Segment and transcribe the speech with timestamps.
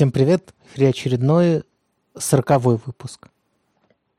[0.00, 0.54] Всем привет!
[0.64, 1.62] В эфире очередной
[2.16, 3.28] сороковой выпуск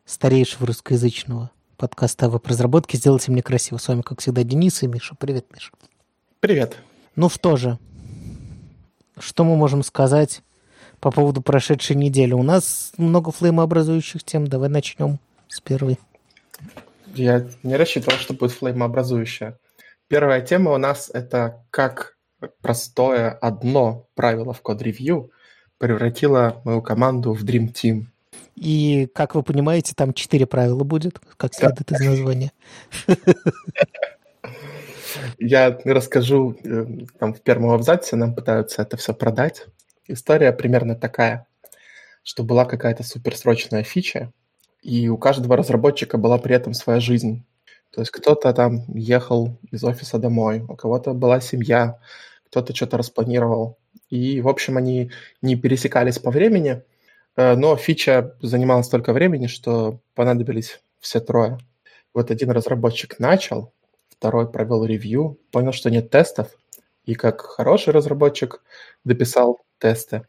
[0.06, 3.80] старейшего русскоязычного подкаста о веб-разработке «Сделайте мне красиво».
[3.80, 5.16] С вами, как всегда, Денис и Миша.
[5.16, 5.72] Привет, Миша.
[6.40, 6.78] Привет.
[7.16, 7.80] Ну что же,
[9.18, 10.44] что мы можем сказать
[11.00, 12.34] по поводу прошедшей недели?
[12.34, 14.46] У нас много флеймообразующих тем.
[14.46, 15.18] Давай начнем
[15.48, 15.98] с первой.
[17.16, 19.58] Я не рассчитывал, что будет флеймообразующая.
[20.08, 22.18] Первая тема у нас– это как
[22.62, 25.32] простое одно правило в код-ревью
[25.82, 28.06] превратило мою команду в Dream Team.
[28.56, 31.96] И, как вы понимаете, там четыре правила будет, как следует да.
[31.96, 32.52] из названия.
[35.40, 36.86] Я расскажу, э,
[37.20, 39.66] там в первом абзаце нам пытаются это все продать.
[40.08, 41.48] История примерно такая,
[42.24, 44.32] что была какая-то суперсрочная фича,
[44.84, 47.44] и у каждого разработчика была при этом своя жизнь.
[47.90, 51.98] То есть кто-то там ехал из офиса домой, у кого-то была семья,
[52.52, 53.80] кто-то что-то распланировал.
[54.10, 56.84] И, в общем, они не пересекались по времени,
[57.38, 61.58] э, но фича занимала столько времени, что понадобились все трое.
[62.14, 63.74] Вот один разработчик начал,
[64.10, 66.50] второй провел ревью, понял, что нет тестов,
[67.06, 68.62] и как хороший разработчик
[69.06, 70.28] дописал тесты.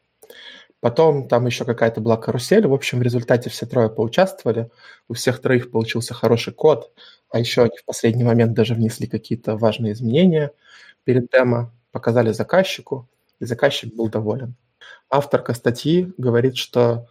[0.81, 2.67] Потом там еще какая-то была карусель.
[2.67, 4.70] В общем, в результате все трое поучаствовали.
[5.09, 6.92] У всех троих получился хороший код.
[7.31, 10.51] А еще они в последний момент даже внесли какие-то важные изменения
[11.05, 14.55] перед демо, показали заказчику, и заказчик был доволен.
[15.09, 17.07] Авторка статьи говорит, что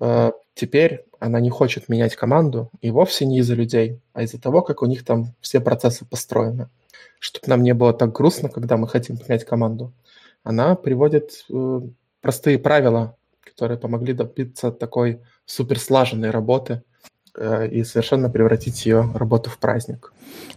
[0.00, 4.62] э, теперь она не хочет менять команду, и вовсе не из-за людей, а из-за того,
[4.62, 6.68] как у них там все процессы построены.
[7.18, 9.92] Чтобы нам не было так грустно, когда мы хотим менять команду.
[10.42, 11.80] Она приводит э,
[12.20, 16.82] простые правила, которые помогли добиться такой суперслаженной работы
[17.38, 20.12] и совершенно превратить ее работу в праздник.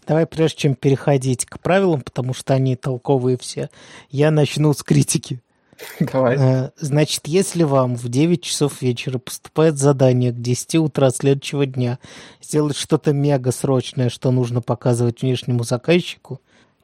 [0.08, 3.70] Давай, прежде чем переходить к правилам, потому что они толковые все,
[4.10, 5.42] я начну с критики.
[6.00, 6.38] Давай.
[6.38, 12.00] Э, значит, если вам в 9 часов вечера поступает задание к 10 утра следующего дня
[12.42, 16.42] сделать что-то мега срочное, что нужно показывать внешнему заказчику,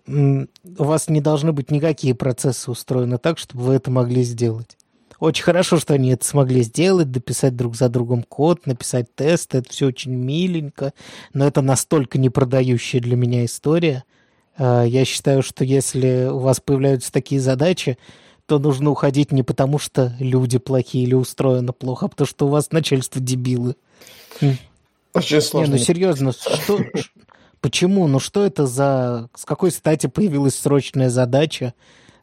[0.08, 4.78] у вас не должны быть никакие процессы устроены так, чтобы вы это могли сделать.
[5.22, 9.59] Очень хорошо, что они это смогли сделать, дописать друг за другом код, написать тесты.
[9.59, 10.94] Это все очень миленько,
[11.32, 14.04] но это настолько непродающая для меня история.
[14.58, 18.00] А, я считаю, что если у вас появляются такие задачи,
[18.48, 22.50] то нужно уходить не потому, что люди плохие или устроено плохо, а потому что у
[22.50, 23.76] вас начальство дебилы.
[25.14, 25.74] Очень сложно.
[25.74, 26.80] Не, ну серьезно, что,
[27.59, 28.08] почему?
[28.08, 29.30] Ну что это за...
[29.36, 31.76] С какой стати появилась срочная задача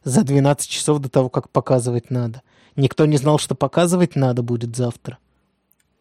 [0.03, 2.41] за 12 часов до того, как показывать надо?
[2.79, 5.17] Никто не знал, что показывать надо будет завтра.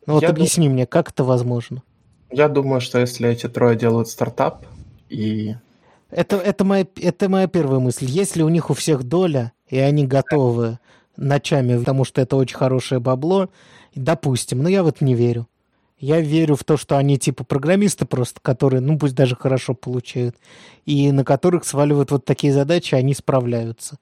[0.06, 0.74] Ну вот Я объясни дум...
[0.74, 1.82] мне, как это возможно?
[2.30, 4.64] Я думаю, что если эти трое делают стартап
[5.08, 5.56] и...
[6.10, 8.06] Это, это, моя, это моя первая мысль.
[8.06, 10.78] Если у них у всех доля, и они готовы
[11.16, 13.50] ночами, потому что это очень хорошее бабло,
[13.94, 15.48] допустим, но я в это не верю.
[15.98, 20.36] Я верю в то, что они типа программисты просто, которые, ну пусть даже хорошо получают,
[20.86, 23.98] и на которых сваливают вот такие задачи, они справляются.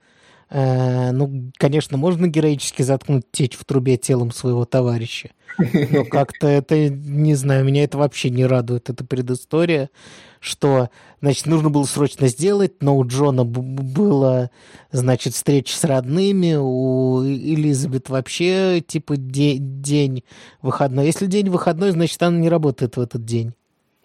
[0.49, 5.31] Э, ну, конечно, можно героически заткнуть течь в трубе телом своего товарища.
[5.59, 9.91] Но как-то это, не знаю, меня это вообще не радует, эта предыстория,
[10.39, 10.91] что,
[11.21, 14.51] значит, нужно было срочно сделать, но у Джона была,
[14.93, 20.23] значит, встреча с родными, у Элизабет вообще, типа, де- день
[20.63, 21.07] выходной.
[21.07, 23.55] Если день выходной, значит, она не работает в этот день.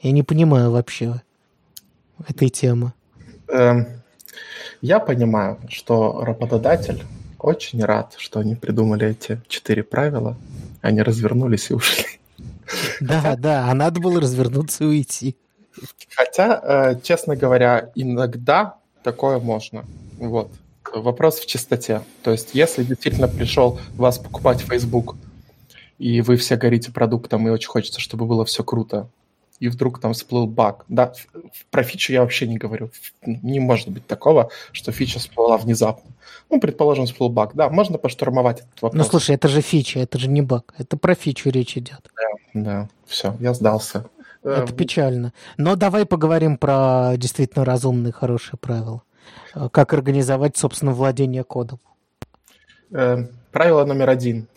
[0.02, 1.22] Я не понимаю вообще
[2.28, 2.94] этой темы.
[3.50, 4.01] Эм,
[4.82, 7.04] я понимаю, что работодатель
[7.40, 10.38] очень рад, что они придумали эти четыре правила.
[10.82, 12.06] Они развернулись и ушли.
[13.00, 15.36] Да, да, а надо было развернуться и уйти.
[16.16, 19.86] Хотя, э, честно говоря, иногда такое можно.
[20.18, 20.52] Вот.
[20.94, 22.02] Вопрос в чистоте.
[22.24, 25.16] То есть, если действительно пришел вас покупать Facebook,
[25.98, 29.08] и вы все горите продуктом, и очень хочется, чтобы было все круто,
[29.62, 30.86] и вдруг там всплыл баг.
[30.90, 31.14] Да,
[31.70, 32.90] про фичу я вообще не говорю.
[33.24, 36.12] Не может быть такого, что фича всплыла внезапно.
[36.50, 37.52] Ну, предположим, всплыл баг.
[37.54, 38.98] Да, можно поштурмовать этот вопрос.
[38.98, 40.74] Ну, слушай, это же фича, это же не баг.
[40.80, 42.10] Это про фичу речь идет.
[42.16, 44.08] Да, да, все, я сдался.
[44.44, 45.32] Это печально.
[45.58, 49.04] Но давай поговорим про действительно разумные, хорошие правила.
[49.72, 51.80] Как организовать, собственно, владение кодом.
[52.90, 54.48] Э, правило номер один.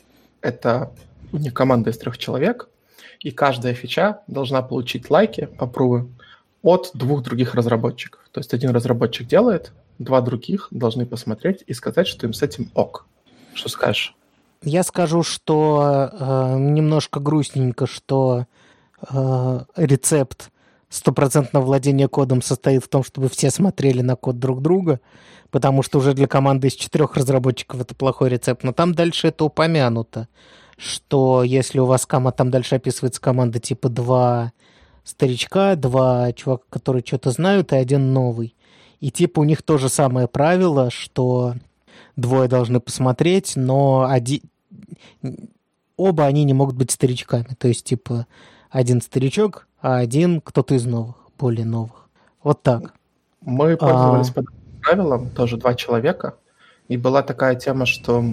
[0.41, 0.91] Это
[1.31, 2.71] у них команда из трех человек
[3.25, 6.09] и каждая фича должна получить лайки, апрувы
[6.62, 8.21] от двух других разработчиков.
[8.31, 12.71] То есть один разработчик делает, два других должны посмотреть и сказать, что им с этим
[12.75, 13.06] ок.
[13.55, 14.15] Что скажешь?
[14.62, 18.47] Я скажу, что э, немножко грустненько, что
[19.11, 20.50] э, рецепт
[20.91, 25.00] стопроцентное владение кодом состоит в том, чтобы все смотрели на код друг друга,
[25.50, 28.65] потому что уже для команды из четырех разработчиков это плохой рецепт.
[28.65, 30.29] Но там дальше это упомянуто,
[30.76, 34.53] что если у вас кома, там дальше описывается команда типа два
[35.05, 38.55] старичка, два чувака, которые что-то знают, и один новый.
[39.00, 41.55] И типа у них то же самое правило, что
[42.17, 44.41] двое должны посмотреть, но один...
[45.97, 47.55] оба они не могут быть старичками.
[47.59, 48.27] То есть, типа,
[48.70, 52.09] один старичок, а один кто-то из новых, более новых.
[52.43, 52.94] Вот так.
[53.41, 54.43] Мы пользовались а...
[54.82, 56.37] правилом, тоже два человека,
[56.89, 58.25] и была такая тема, что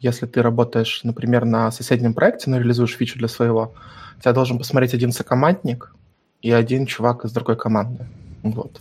[0.00, 3.74] если ты работаешь, например, на соседнем проекте, но реализуешь фичу для своего,
[4.20, 5.94] тебя должен посмотреть один сокомандник
[6.40, 8.06] и один чувак из другой команды.
[8.42, 8.80] Вот.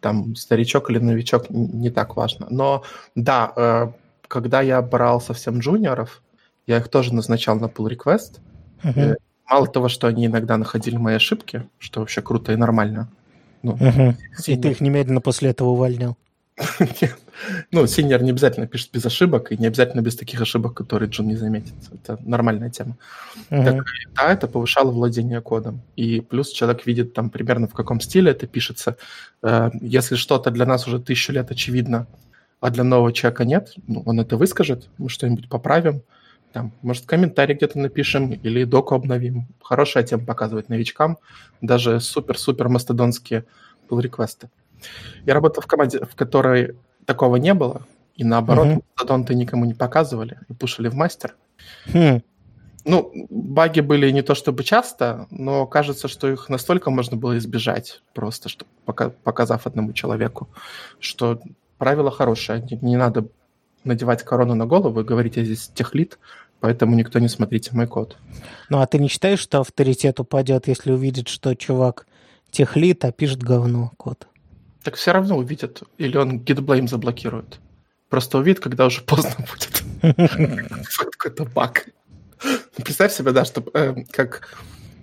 [0.00, 2.46] Там старичок или новичок не так важно.
[2.50, 2.82] Но
[3.14, 3.92] да, э,
[4.28, 6.22] когда я брал совсем джуниоров,
[6.66, 8.40] я их тоже назначал на pull request.
[8.82, 9.16] Uh-huh.
[9.48, 13.08] Мало того, что они иногда находили мои ошибки, что вообще круто и нормально.
[13.62, 14.16] Ну, угу.
[14.46, 16.16] И ты их немедленно после этого увольнял?
[17.72, 21.26] Ну, синьор не обязательно пишет без ошибок, и не обязательно без таких ошибок, которые Джун
[21.26, 21.74] не заметит.
[21.92, 22.96] Это нормальная тема.
[23.50, 23.64] Uh-huh.
[23.64, 23.84] Так,
[24.14, 25.82] да, это повышало владение кодом.
[25.96, 28.96] И плюс человек видит там примерно в каком стиле это пишется.
[29.42, 32.06] Э, если что-то для нас уже тысячу лет очевидно,
[32.60, 36.02] а для нового человека нет, ну, он это выскажет, мы что-нибудь поправим.
[36.52, 39.48] Там, может, комментарий где-то напишем или доку обновим.
[39.62, 41.18] Хорошая тема показывать новичкам.
[41.62, 43.46] Даже супер-супер мастодонские
[43.88, 44.48] pull-реквесты.
[45.26, 47.82] Я работал в команде, в которой такого не было,
[48.14, 48.84] и наоборот, mm-hmm.
[48.96, 51.34] мастодонты никому не показывали и пушили в мастер.
[51.86, 52.22] Mm.
[52.84, 58.02] Ну, баги были не то чтобы часто, но кажется, что их настолько можно было избежать,
[58.12, 60.48] просто что, пока, показав одному человеку,
[60.98, 61.40] что
[61.78, 62.60] правило хорошее.
[62.70, 63.28] Не, не надо
[63.84, 66.18] надевать корону на голову и говорить, я здесь техлит,
[66.60, 68.16] поэтому никто не смотрите мой код.
[68.68, 72.06] Ну, а ты не считаешь, что авторитет упадет, если увидит, что чувак
[72.50, 74.26] техлит, а пишет говно код?
[74.82, 77.60] Так все равно увидят, или он gitblame заблокирует.
[78.08, 79.82] Просто увидит, когда уже поздно будет.
[81.18, 81.88] Какой-то баг.
[82.76, 84.48] Представь себе, да, чтобы э, как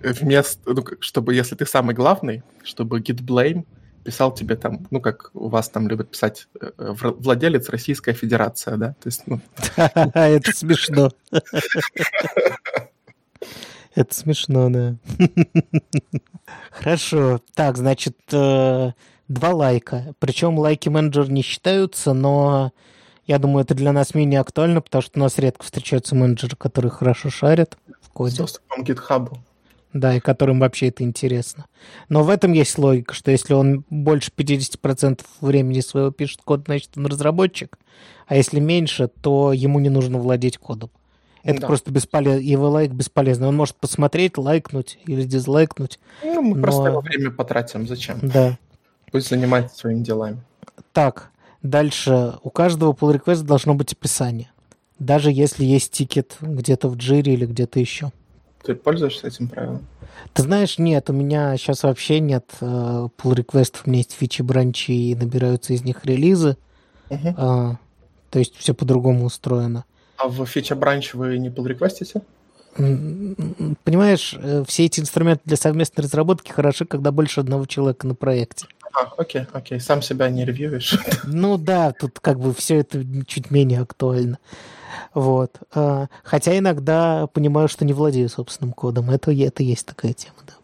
[0.02, 3.64] вместо, ну, чтобы если ты самый главный, чтобы gitblame
[4.04, 8.88] писал тебе там, ну, как у вас там любят писать э, владелец Российская Федерация, да?
[9.00, 9.40] То есть, ну...
[9.76, 11.10] Это смешно.
[13.94, 14.96] Это смешно, да.
[16.70, 17.40] Хорошо.
[17.54, 18.92] Так, значит, э,
[19.30, 20.14] два лайка.
[20.18, 22.72] Причем лайки менеджер не считаются, но
[23.26, 26.90] я думаю, это для нас менее актуально, потому что у нас редко встречаются менеджеры, которые
[26.90, 28.34] хорошо шарят в коде.
[28.34, 29.38] С доступом к GitHub.
[29.92, 31.66] Да, и которым вообще это интересно.
[32.08, 36.90] Но в этом есть логика, что если он больше 50% времени своего пишет код, значит,
[36.96, 37.78] он разработчик.
[38.26, 40.90] А если меньше, то ему не нужно владеть кодом.
[41.42, 41.66] Это да.
[41.66, 42.40] просто бесполезно.
[42.40, 43.48] Его лайк бесполезно.
[43.48, 45.98] Он может посмотреть, лайкнуть или дизлайкнуть.
[46.22, 46.62] Ну, мы но...
[46.62, 47.88] просто его время потратим.
[47.88, 48.18] Зачем?
[48.22, 48.58] Да.
[49.10, 50.38] Пусть занимается своими делами.
[50.92, 51.30] Так,
[51.62, 52.34] дальше.
[52.42, 54.50] У каждого pull request должно быть описание.
[54.98, 58.12] Даже если есть тикет где-то в джире или где-то еще.
[58.62, 59.86] Ты пользуешься этим правилом?
[60.34, 64.42] Ты знаешь, нет, у меня сейчас вообще нет э, pull реквестов у меня есть фичи
[64.42, 66.56] бранчи и набираются из них релизы.
[67.08, 67.34] Uh-huh.
[67.36, 67.76] А,
[68.28, 69.84] то есть все по-другому устроено.
[70.18, 72.22] А в фича бранч вы не pull реквестите?
[72.76, 78.66] Понимаешь, э, все эти инструменты для совместной разработки хороши, когда больше одного человека на проекте.
[78.92, 79.80] А, окей, окей.
[79.80, 80.98] Сам себя не ревьюешь.
[81.24, 84.38] Ну да, тут как бы все это чуть менее актуально.
[85.14, 85.58] Вот.
[85.74, 89.10] А, хотя иногда понимаю, что не владею собственным кодом.
[89.10, 90.54] Это, это есть такая тема, да.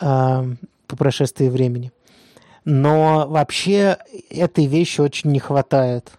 [0.00, 0.46] А,
[0.86, 1.92] по прошествии времени.
[2.64, 3.98] Но вообще
[4.30, 6.12] этой вещи очень не хватает.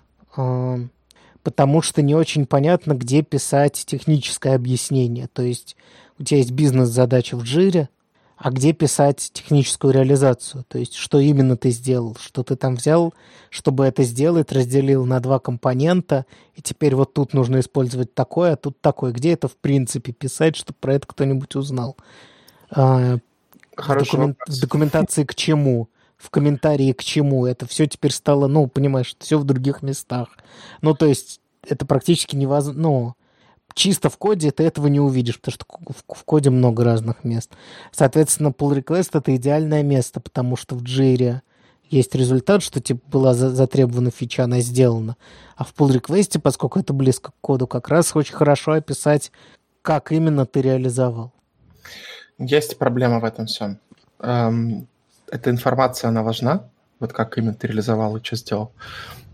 [1.43, 5.27] Потому что не очень понятно, где писать техническое объяснение.
[5.27, 5.75] То есть
[6.17, 7.89] у тебя есть бизнес-задача в джире,
[8.37, 13.13] а где писать техническую реализацию, то есть что именно ты сделал, что ты там взял,
[13.49, 16.25] чтобы это сделать, разделил на два компонента,
[16.55, 19.11] и теперь вот тут нужно использовать такое, а тут такое.
[19.11, 21.95] Где это в принципе писать, чтобы про это кто-нибудь узнал?
[22.69, 23.17] А,
[23.77, 25.89] в, документ, в документации к чему?
[26.17, 27.45] В комментарии к чему?
[27.45, 30.29] Это все теперь стало, ну, понимаешь, все в других местах.
[30.81, 33.15] Ну, то есть это практически невозможно, ну,
[33.73, 35.65] чисто в коде ты этого не увидишь, потому что
[36.13, 37.51] в, коде много разных мест.
[37.91, 41.41] Соответственно, pull request это идеальное место, потому что в Jira
[41.89, 45.15] есть результат, что типа была за, затребована фича, она сделана.
[45.55, 49.31] А в pull request, поскольку это близко к коду, как раз очень хорошо описать,
[49.81, 51.33] как именно ты реализовал.
[52.39, 53.79] Есть проблема в этом всем.
[54.19, 54.87] Эм,
[55.29, 58.71] эта информация, она важна, вот как именно ты реализовал и что сделал.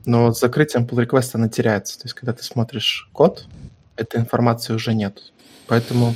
[0.05, 1.99] Но с закрытием pull request она теряется.
[1.99, 3.47] То есть, когда ты смотришь код,
[3.99, 5.33] этой информации уже нет.
[5.67, 6.15] Поэтому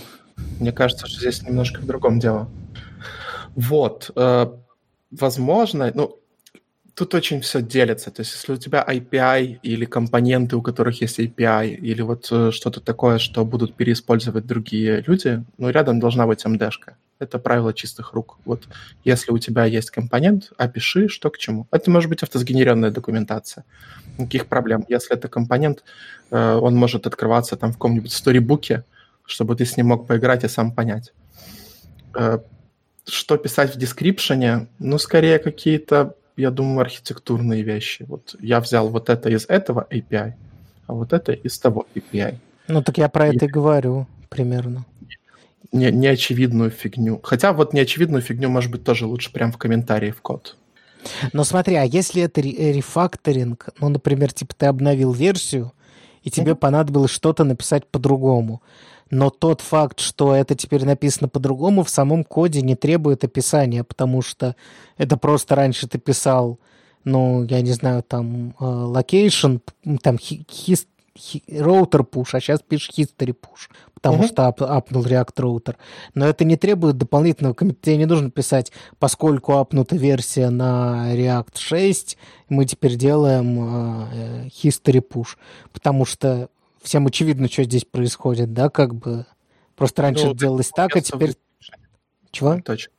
[0.60, 2.50] мне кажется, что здесь немножко в другом дело.
[3.56, 4.48] Вот, э,
[5.12, 6.18] возможно, ну,
[6.96, 8.12] тут очень все делится.
[8.12, 12.52] То есть, если у тебя API или компоненты, у которых есть API, или вот э,
[12.52, 16.94] что-то такое, что будут переиспользовать другие люди, ну, рядом должна быть MD-шка.
[17.20, 18.38] Это правило чистых рук.
[18.46, 18.68] Вот
[19.04, 21.68] если у тебя есть компонент, опиши, что к чему.
[21.72, 23.64] Это может быть автосгенеренная документация.
[24.18, 24.86] Никаких проблем.
[24.88, 25.84] Если это компонент,
[26.30, 28.84] э, он может открываться там в каком-нибудь сторибуке,
[29.26, 31.14] чтобы ты с ним мог поиграть и сам понять.
[32.16, 32.40] Э,
[33.06, 34.68] что писать в дескрипшене?
[34.80, 38.06] Ну, скорее какие-то я думаю, архитектурные вещи.
[38.08, 40.34] Вот я взял вот это из этого API,
[40.88, 42.38] а вот это из того API.
[42.68, 43.36] Ну так я про и...
[43.36, 44.86] это и говорю примерно.
[45.72, 47.20] Не, неочевидную фигню.
[47.24, 50.56] Хотя вот неочевидную фигню, может быть, тоже лучше прям в комментарии в код.
[51.34, 55.74] Но смотри, а если это рефакторинг, ну, например, типа ты обновил версию,
[56.22, 56.56] и тебе mm-hmm.
[56.56, 58.62] понадобилось что-то написать по-другому,
[59.14, 64.24] но тот факт, что это теперь написано по-другому, в самом коде не требует описания, потому
[64.24, 64.56] что
[64.98, 66.60] это просто раньше ты писал,
[67.04, 69.62] ну, я не знаю, там, э, location,
[70.02, 70.88] там, his,
[71.48, 74.28] роутер push, а сейчас пишешь history push, потому uh-huh.
[74.30, 75.78] что ап, апнул React роутер.
[76.16, 77.84] Но это не требует дополнительного комментария.
[77.84, 82.18] Тебе не нужно писать, поскольку апнута версия на React 6,
[82.50, 85.38] мы теперь делаем э, history push,
[85.72, 86.50] потому что
[86.84, 89.26] всем очевидно, что здесь происходит, да, как бы.
[89.76, 91.36] Просто раньше ну, делалось так, а теперь...
[92.32, 92.60] Чего?
[92.62, 92.92] Точно.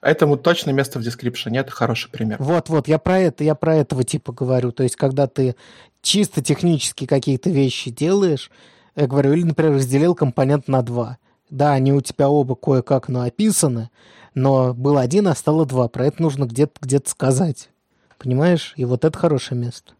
[0.00, 2.36] Этому точно место в дескрипшене, это хороший пример.
[2.40, 4.72] Вот-вот, я про это, я про этого типа говорю.
[4.72, 5.56] То есть, когда ты
[6.00, 8.50] чисто технически какие-то вещи делаешь,
[8.96, 11.18] я говорю, или, например, разделил компонент на два.
[11.50, 13.90] Да, они у тебя оба кое-как написаны,
[14.34, 15.88] но был один, а стало два.
[15.88, 17.70] Про это нужно где-то где сказать.
[18.18, 18.72] Понимаешь?
[18.76, 19.92] И вот это хорошее место.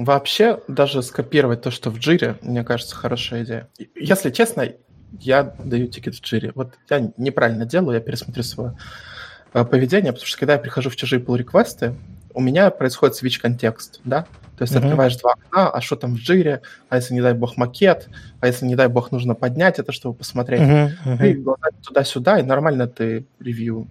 [0.00, 3.68] Вообще, даже скопировать то, что в джире, мне кажется, хорошая идея.
[3.94, 4.66] Если честно,
[5.20, 6.52] я даю тикет в джире.
[6.54, 8.78] Вот я неправильно делаю, я пересмотрю свое
[9.52, 11.94] э, поведение, потому что когда я прихожу в чужие pull реквесты
[12.32, 14.22] у меня происходит switch контекст, да?
[14.56, 14.78] То есть uh-huh.
[14.78, 18.08] открываешь два окна, а что там в джире, а если, не дай бог, макет,
[18.40, 20.60] а если, не дай бог, нужно поднять это, чтобы посмотреть.
[20.60, 20.90] Uh-huh.
[21.04, 21.28] Uh-huh.
[21.28, 23.86] И туда-сюда, и нормально ты ревью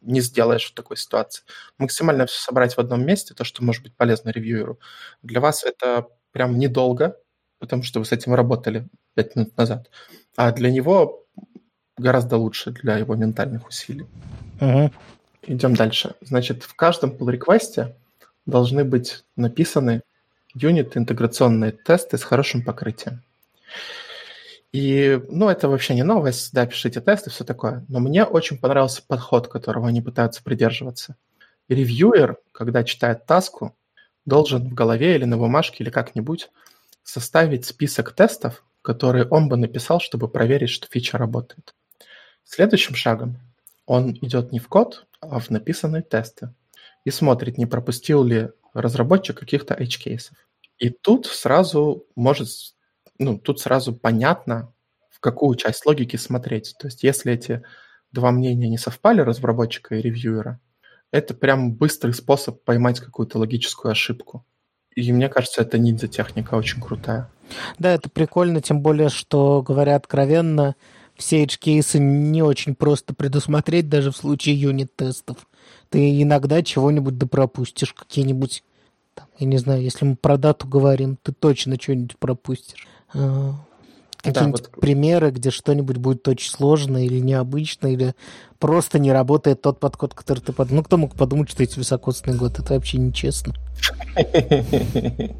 [0.00, 1.42] не сделаешь в такой ситуации.
[1.78, 4.78] Максимально все собрать в одном месте, то, что может быть полезно ревьюеру.
[5.22, 7.16] Для вас это прям недолго,
[7.58, 9.90] потому что вы с этим работали пять минут назад.
[10.36, 11.26] А для него
[11.96, 14.06] гораздо лучше для его ментальных усилий.
[14.60, 14.90] Угу.
[15.42, 16.14] Идем дальше.
[16.20, 17.94] Значит, в каждом pull реквесте
[18.46, 20.02] должны быть написаны
[20.54, 23.22] юнит интеграционные тесты с хорошим покрытием.
[24.72, 27.84] И, ну, это вообще не новость, да, пишите тесты, все такое.
[27.88, 31.16] Но мне очень понравился подход, которого они пытаются придерживаться.
[31.68, 33.76] Ревьюер, когда читает таску,
[34.24, 36.50] должен в голове или на бумажке или как-нибудь
[37.02, 41.74] составить список тестов, которые он бы написал, чтобы проверить, что фича работает.
[42.44, 43.38] Следующим шагом
[43.86, 46.54] он идет не в код, а в написанные тесты
[47.04, 50.36] и смотрит, не пропустил ли разработчик каких-то edge-кейсов.
[50.78, 52.48] И тут сразу может
[53.20, 54.72] ну, тут сразу понятно,
[55.10, 56.74] в какую часть логики смотреть.
[56.80, 57.62] То есть если эти
[58.10, 60.58] два мнения не совпали, разработчика и ревьюера,
[61.12, 64.46] это прям быстрый способ поймать какую-то логическую ошибку.
[64.96, 67.30] И мне кажется, это ниндзя-техника очень крутая.
[67.78, 70.74] Да, это прикольно, тем более, что, говоря откровенно,
[71.14, 75.46] все edge-кейсы не очень просто предусмотреть даже в случае юнит-тестов.
[75.90, 78.64] Ты иногда чего-нибудь да пропустишь, какие-нибудь,
[79.14, 82.86] там, я не знаю, если мы про дату говорим, ты точно что-нибудь пропустишь.
[83.14, 83.54] А,
[84.22, 84.80] какие-нибудь да, вот...
[84.80, 88.14] примеры, где что-нибудь будет очень сложно или необычно, или
[88.58, 90.80] просто не работает тот подход, который ты подумал.
[90.80, 92.58] Ну, кто мог подумать, что эти высокосный год?
[92.58, 93.54] Это вообще нечестно.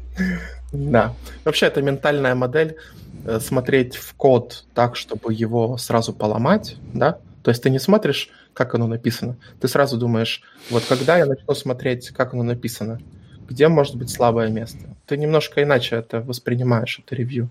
[0.71, 1.13] Да.
[1.43, 2.77] Вообще, это ментальная модель
[3.25, 7.19] э, смотреть в код так, чтобы его сразу поломать, да?
[7.43, 9.35] То есть ты не смотришь, как оно написано.
[9.59, 13.01] Ты сразу думаешь, вот когда я начну смотреть, как оно написано,
[13.49, 14.95] где может быть слабое место.
[15.05, 17.49] Ты немножко иначе это воспринимаешь, это ревью.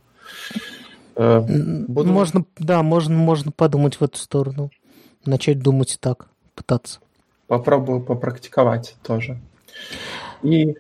[1.17, 2.11] Э, буду...
[2.11, 4.71] Можно, да, можно, можно подумать в эту сторону.
[5.25, 7.01] Начать думать так, пытаться.
[7.47, 9.39] Попробую попрактиковать тоже.
[10.43, 10.77] И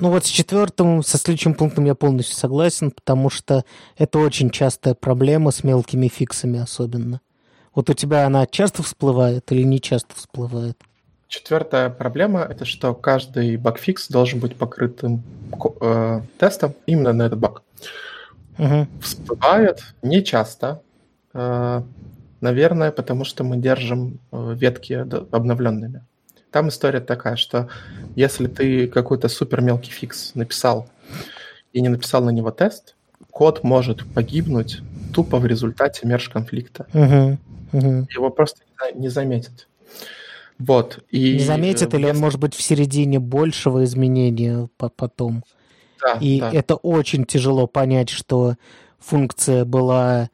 [0.00, 3.64] ну вот с четвертым, со следующим пунктом я полностью согласен, потому что
[3.96, 7.20] это очень частая проблема с мелкими фиксами особенно.
[7.74, 10.78] Вот у тебя она часто всплывает или не часто всплывает?
[11.26, 15.22] Четвертая проблема– это что каждый багфикс должен быть покрытым
[15.80, 17.62] э, тестом именно на этот баг
[18.58, 18.86] угу.
[19.00, 20.82] всплывает не часто.
[21.32, 21.82] Э,
[22.40, 26.04] наверное, потому что мы держим э, ветки обновленными.
[26.50, 27.68] Там история такая, что
[28.16, 30.88] если ты какой-то супер мелкий фикс написал
[31.72, 32.96] и не написал на него тест,
[33.30, 34.80] код может погибнуть
[35.14, 36.86] тупо в результате мерж конфликта.
[36.94, 37.38] Угу,
[37.72, 38.06] угу.
[38.10, 38.62] Его просто
[38.94, 39.68] не заметят.
[40.58, 41.04] Вот.
[41.10, 45.44] И, не заметит, или он может быть в середине большего изменения потом.
[46.00, 46.52] Да, и да.
[46.52, 48.56] это очень тяжело понять, что
[48.98, 50.30] функция была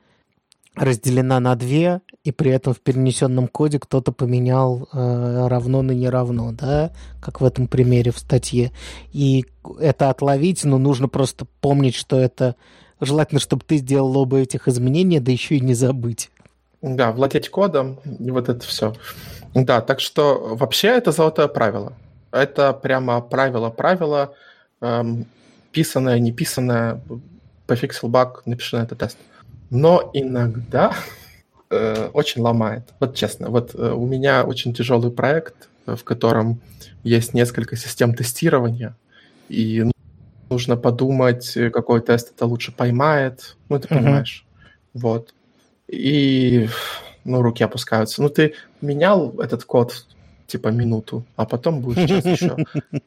[0.75, 6.09] разделена на две, и при этом в перенесенном коде кто-то поменял э, равно на не
[6.09, 6.91] равно, да,
[7.21, 8.73] как в этом примере в статье.
[9.13, 9.45] И
[9.79, 12.57] это отловить, но нужно просто помнить, что это
[13.01, 16.31] желательно, чтобы ты сделал оба этих изменения, да еще и не забыть.
[16.83, 18.95] Да, владеть кодом и вот это все.
[19.55, 21.93] Да, так что вообще это золотое правило.
[22.33, 24.35] Это прямо правило-правило,
[24.81, 25.27] эм,
[25.75, 27.01] писанное, не писанное,
[27.67, 29.19] пофиксил баг, напиши на это тест.
[29.71, 30.95] Но иногда
[31.71, 32.85] э, очень ломает.
[33.01, 36.61] Вот честно, вот э, у меня очень тяжелый проект, в котором
[37.03, 38.97] есть несколько систем тестирования,
[39.49, 39.85] и
[40.49, 43.57] нужно подумать, какой тест это лучше поймает.
[43.69, 44.47] Ну, ты понимаешь.
[44.47, 45.01] Uh-huh.
[45.01, 45.35] Вот.
[45.89, 46.69] И
[47.25, 48.23] ну, руки опускаются.
[48.23, 50.07] Ну, ты менял этот код
[50.47, 52.57] типа минуту, а потом будешь сейчас еще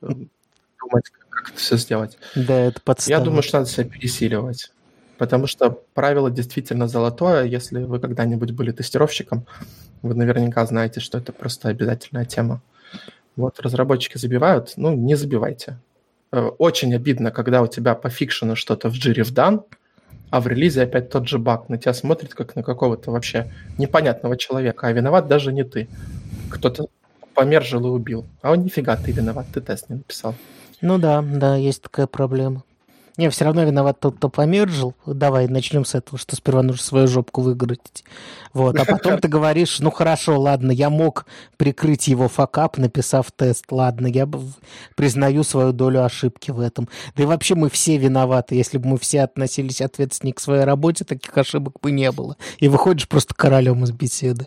[0.02, 0.08] э,
[0.80, 2.18] думать, как это все сделать.
[2.36, 3.20] Да, это подстава.
[3.20, 4.72] Я думаю, что надо себя пересиливать.
[5.18, 7.46] Потому что правило действительно золотое.
[7.46, 9.48] Если вы когда-нибудь были тестировщиком,
[10.02, 12.62] вы наверняка знаете, что это просто обязательная тема.
[13.36, 15.78] Вот разработчики забивают, ну, не забивайте.
[16.32, 19.64] Э, очень обидно, когда у тебя по фикшену что-то в джире вдан,
[20.30, 21.70] а в релизе опять тот же баг.
[21.70, 25.88] На тебя смотрит, как на какого-то вообще непонятного человека, а виноват даже не ты.
[26.50, 26.88] Кто-то
[27.34, 28.26] помержил и убил.
[28.42, 30.36] А он нифига, ты виноват, ты тест не написал.
[30.82, 32.64] Ну да, да, есть такая проблема.
[33.18, 34.94] Не, все равно виноват тот, кто помержил.
[35.06, 38.04] Давай начнем с этого, что сперва нужно свою жопку выгородить.
[38.54, 41.26] Вот, а потом ты говоришь, ну хорошо, ладно, я мог
[41.58, 43.66] прикрыть его факап, написав тест.
[43.72, 44.30] Ладно, я
[44.96, 46.88] признаю свою долю ошибки в этом.
[47.16, 48.56] Да и вообще мы все виноваты.
[48.56, 52.38] Если бы мы все относились ответственно к своей работе, таких ошибок бы не было.
[52.60, 54.46] И выходишь просто королем из беседы.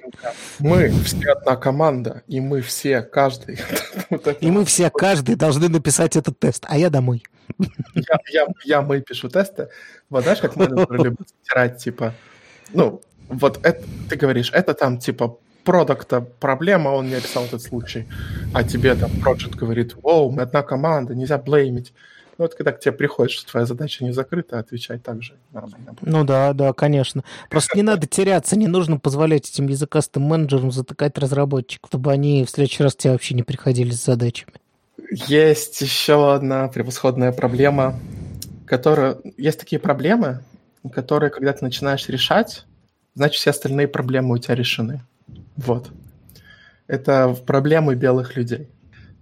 [0.60, 3.58] Мы все одна команда, и мы все, каждый.
[4.40, 7.22] И мы все, каждый должны написать этот тест, а я домой.
[7.94, 9.68] Я, я, я мы пишу тесты.
[10.08, 12.14] Вот знаешь, как менеджеры любят стирать, типа,
[12.72, 18.08] ну, вот это, ты говоришь, это там, типа, продукта проблема, он не описал этот случай,
[18.54, 21.92] а тебе там проект говорит, о, мы одна команда, нельзя блеймить.
[22.38, 25.94] Ну, вот когда к тебе приходит, что твоя задача не закрыта, отвечай так же нормально.
[26.00, 27.22] Ну да, да, конечно.
[27.50, 32.50] Просто не надо теряться, не нужно позволять этим языкастым менеджерам затыкать разработчиков, чтобы они в
[32.50, 34.54] следующий раз тебе вообще не приходили с задачами.
[35.10, 38.00] Есть еще одна превосходная проблема,
[38.70, 39.16] которая...
[39.36, 40.44] Есть такие проблемы,
[40.92, 42.64] которые, когда ты начинаешь решать,
[43.16, 45.02] значит, все остальные проблемы у тебя решены.
[45.56, 45.90] Вот.
[46.86, 48.70] Это проблемы белых людей.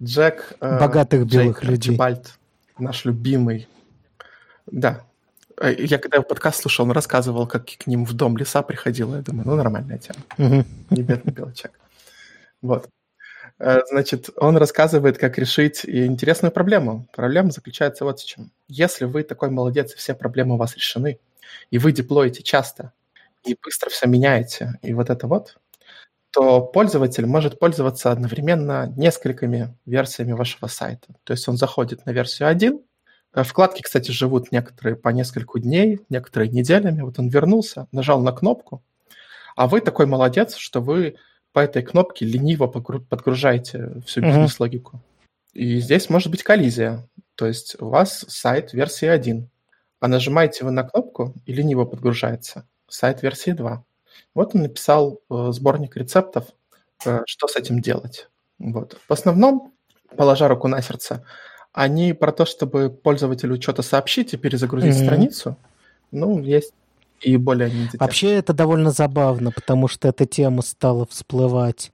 [0.02, 0.52] Джек...
[0.61, 1.96] Э, Богатых Джейк белых людей.
[1.96, 2.38] Бальт,
[2.78, 3.68] наш любимый.
[4.66, 5.00] Да.
[5.58, 9.16] Э, я когда его подкаст слушал, он рассказывал, как к ним в дом леса приходила.
[9.16, 10.20] Я думаю, ну, нормальная тема.
[10.37, 10.66] Угу.
[10.90, 11.80] Не бедный белый человек.
[12.61, 12.87] Вот.
[13.59, 17.09] Э, значит, он рассказывает, как решить интересную проблему.
[17.12, 18.51] Проблема заключается вот в чем.
[18.68, 21.18] Если вы такой молодец, и все проблемы у вас решены,
[21.71, 22.92] и вы деплоите часто,
[23.44, 25.57] и быстро все меняете, и вот это вот,
[26.33, 31.14] то пользователь может пользоваться одновременно несколькими версиями вашего сайта.
[31.25, 32.81] То есть он заходит на версию 1,
[33.35, 37.03] э, Вкладки, кстати, живут некоторые по несколько дней, некоторые неделями.
[37.03, 38.83] Вот он вернулся, нажал на кнопку,
[39.57, 41.16] а вы такой молодец, что вы
[41.59, 45.01] по этой кнопке лениво подгружаете всю бизнес-логику.
[45.55, 47.05] И здесь может быть коллизия.
[47.35, 49.49] То есть у вас сайт версии 1,
[49.99, 53.85] а нажимаете вы на кнопку и лениво подгружается сайт версии 2.
[54.37, 56.44] Вот он написал э, сборник рецептов,
[57.05, 58.29] э, что с этим делать.
[58.61, 58.97] Вот.
[59.09, 59.73] В основном,
[60.16, 61.25] положа руку на сердце,
[61.73, 65.05] они про то, чтобы пользователю что-то сообщить и перезагрузить mm-hmm.
[65.05, 65.57] страницу.
[66.12, 66.73] Ну, есть
[67.20, 71.90] и более Вообще это довольно забавно, потому что эта тема стала всплывать.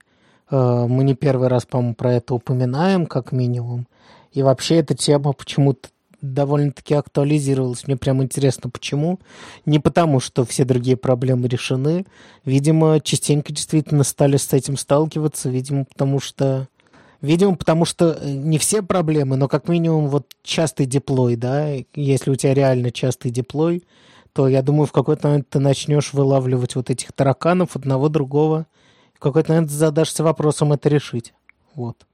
[0.49, 3.87] Э, мы не первый раз, по-моему, про это упоминаем, как минимум.
[4.31, 5.89] И вообще эта тема почему-то
[6.21, 7.87] довольно-таки актуализировалась.
[7.87, 9.19] Мне прям интересно, почему.
[9.65, 12.05] Не потому, что все другие проблемы решены.
[12.43, 15.49] Видимо, частенько действительно стали с этим сталкиваться.
[15.49, 16.67] Видимо, потому что...
[17.21, 22.29] Видимо, потому что э, не все проблемы, но как минимум вот частый деплой, да, если
[22.29, 23.83] у тебя реально частый деплой,
[24.35, 28.67] то я думаю, в какой-то момент ты начнешь вылавливать вот этих тараканов одного другого.
[29.13, 31.33] В какой-то момент задашься вопросом это решить.
[31.73, 32.05] Вот.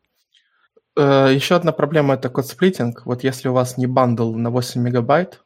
[0.95, 3.07] Э, Еще одна проблема– это code splitting.
[3.07, 5.41] Вот если у вас не бандл на 8 мегабайт,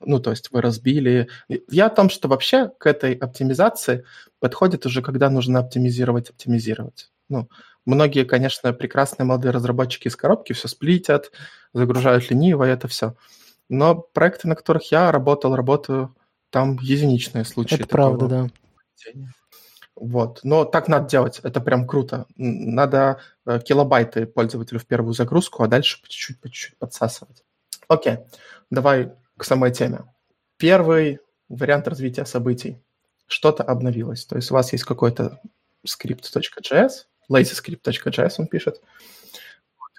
[0.00, 1.28] ну, то есть вы разбили...
[1.70, 4.04] Я о том, что вообще к этой оптимизации
[4.40, 7.12] подходит уже, когда нужно оптимизировать, оптимизировать.
[7.28, 7.48] Ну,
[7.84, 11.30] многие, конечно, прекрасные молодые разработчики из коробки все сплитят,
[11.72, 13.14] загружают лениво, и это все.
[13.68, 16.14] Но проекты, на которых я работал, работаю,
[16.50, 17.74] там единичные случаи.
[17.74, 18.48] Это правда, да.
[19.96, 20.40] Вот.
[20.42, 22.26] Но так надо делать, это прям круто.
[22.36, 27.44] Надо э, килобайты пользователю в первую загрузку, а дальше по чуть-чуть, по чуть-чуть подсасывать.
[27.88, 28.18] Окей,
[28.70, 30.04] давай к самой теме.
[30.58, 32.82] Первый вариант развития событий.
[33.26, 34.26] Что-то обновилось.
[34.26, 35.40] То есть у вас есть какой-то
[35.86, 36.90] script.js,
[37.30, 38.82] lazyscript.js он пишет,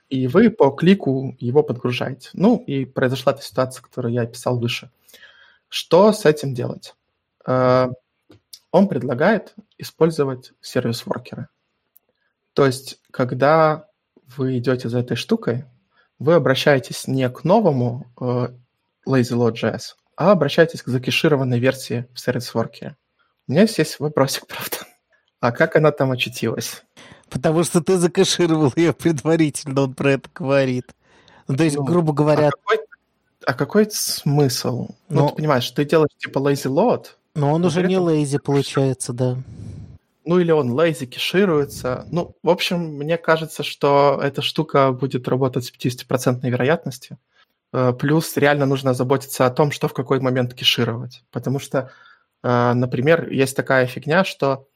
[0.10, 2.30] и вы по клику его подгружаете.
[2.34, 4.90] Ну, и произошла эта ситуация, которую я описал выше.
[5.70, 6.96] Что с этим делать?
[7.46, 7.90] Э,
[8.72, 11.48] он предлагает использовать сервис-воркеры.
[12.54, 13.88] То есть, когда
[14.36, 15.66] вы идете за этой штукой,
[16.20, 18.50] вы обращаетесь не к новому э,
[19.08, 22.96] LazyLoad.js, а обращаетесь к закешированной версии в сервис-воркере.
[23.48, 24.78] У меня есть вопросик, правда.
[25.40, 26.84] А как она там очутилась?
[27.30, 30.96] Потому что ты закэшировал ее предварительно, он про это говорит.
[31.48, 32.48] Ну, то есть, ну, грубо говоря...
[32.48, 32.80] А какой,
[33.46, 34.90] а какой смысл?
[35.10, 39.14] Ну, ну, ты понимаешь, ты делаешь типа lazy load, но он уже не лейзи, получается,
[39.14, 39.38] да.
[40.26, 42.08] Ну или он лейзи кешируется.
[42.12, 47.20] Ну, в общем, мне кажется, что эта штука будет работать с 50% вероятностью.
[47.72, 51.24] Э, плюс реально нужно заботиться о том, что в какой момент кешировать.
[51.32, 51.92] Потому что,
[52.44, 54.68] э, например, есть такая фигня, что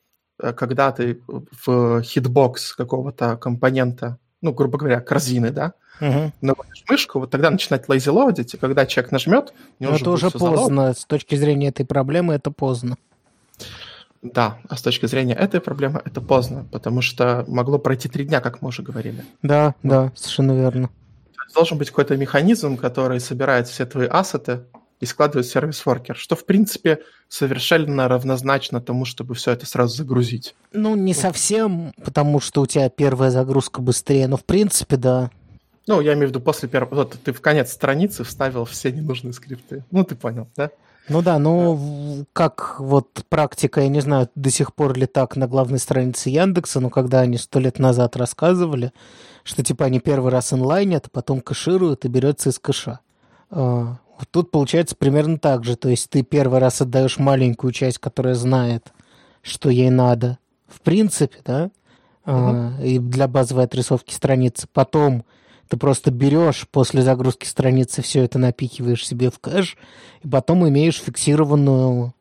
[0.56, 1.22] когда ты
[1.66, 6.32] в хитбокс какого-то компонента, ну, грубо говоря, корзины, да, угу.
[6.42, 10.32] наводишь мышку, вот тогда начинать load ить, и когда человек нажмет, у него это уже
[10.32, 10.58] поздно.
[10.58, 10.98] Залог.
[10.98, 12.98] С точки зрения этой проблемы это поздно.
[14.22, 18.40] Да, а с точки зрения этой проблемы это поздно, потому что могло пройти три дня,
[18.40, 19.26] как мы уже говорили.
[19.42, 19.90] Да, вот.
[19.90, 20.90] да, совершенно верно.
[21.56, 24.62] Должен быть какой-то механизм, который собирает все твои ассеты
[25.02, 30.56] и складывает в сервис-воркер, что, в принципе, совершенно равнозначно тому, чтобы все это сразу загрузить.
[30.72, 35.30] Ну, не совсем, потому что у тебя первая загрузка быстрее, но, в принципе, да.
[35.88, 36.96] Ну, я имею в виду после первого...
[36.96, 39.84] Вот ты в конец страницы вставил все ненужные скрипты.
[39.92, 40.70] Ну, ты понял, да?
[41.10, 45.48] Ну да, ну как вот практика, я не знаю, до сих пор ли так на
[45.48, 48.94] главной странице Яндекса, но когда они сто лет назад рассказывали,
[49.44, 53.00] что типа они первый раз инлайнят, а потом кэшируют и берется из кэша.
[54.22, 55.76] А, тут получается примерно так же.
[55.76, 58.94] То есть ты первый раз отдаешь маленькую часть, которая знает,
[59.42, 60.38] что ей надо.
[60.68, 61.72] В принципе, да?
[62.24, 62.86] Uh-huh.
[62.86, 64.68] и для базовой отрисовки страницы.
[64.72, 65.26] Потом
[65.68, 69.76] ты просто берешь после загрузки страницы все это напихиваешь себе в кэш,
[70.22, 72.14] и потом имеешь фиксированную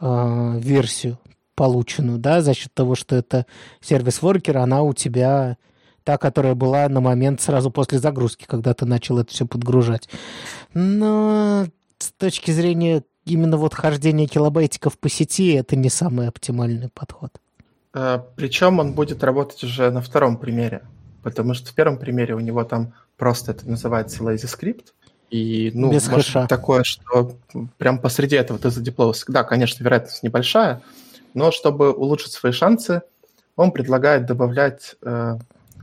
[0.00, 1.18] э, версию
[1.54, 3.46] полученную, да, за счет того, что это
[3.80, 5.56] сервис-воркер, она у тебя
[6.04, 10.08] та, которая была на момент сразу после загрузки, когда ты начал это все подгружать.
[10.74, 11.66] Но
[11.98, 17.30] с точки зрения именно вот хождения килобайтиков по сети, это не самый оптимальный подход.
[17.92, 20.82] А, Причем он будет работать уже на втором примере
[21.24, 24.88] потому что в первом примере у него там просто это называется lazy script,
[25.30, 26.46] и, ну, Без может хэша.
[26.46, 27.36] такое, что
[27.78, 29.24] прям посреди этого ты задеплоился.
[29.28, 30.82] Да, конечно, вероятность небольшая,
[31.32, 33.02] но чтобы улучшить свои шансы,
[33.56, 35.38] он предлагает добавлять э,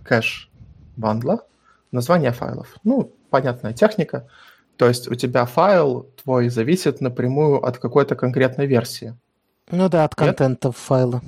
[0.06, 0.50] кэш
[0.96, 1.44] бандла,
[1.92, 2.78] название файлов.
[2.84, 4.28] Ну, понятная техника.
[4.82, 9.16] То есть у тебя файл твой зависит напрямую от какой-то конкретной версии.
[9.70, 10.76] Ну да, от контента Нет?
[10.76, 11.22] файла.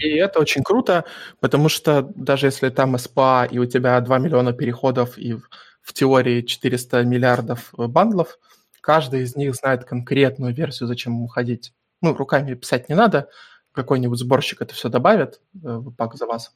[0.00, 1.04] И это очень круто,
[1.38, 5.34] потому что даже если там SPA и у тебя 2 миллиона переходов и
[5.82, 8.40] в теории 400 миллиардов бандлов,
[8.80, 11.72] каждый из них знает конкретную версию, зачем ему ходить.
[12.02, 13.28] Ну, руками писать не надо,
[13.70, 16.52] какой-нибудь сборщик это все добавит э, в пак за вас.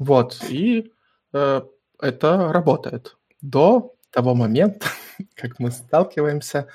[0.00, 0.90] Вот, и
[1.32, 1.62] э,
[2.00, 4.86] это работает до того момента,
[5.34, 6.68] как мы сталкиваемся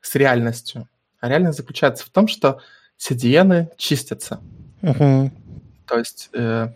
[0.00, 0.88] с реальностью.
[1.20, 2.60] А реальность заключается в том, что
[2.98, 4.40] CDN чистятся.
[4.82, 5.30] Uh-huh.
[5.86, 6.68] То есть, э,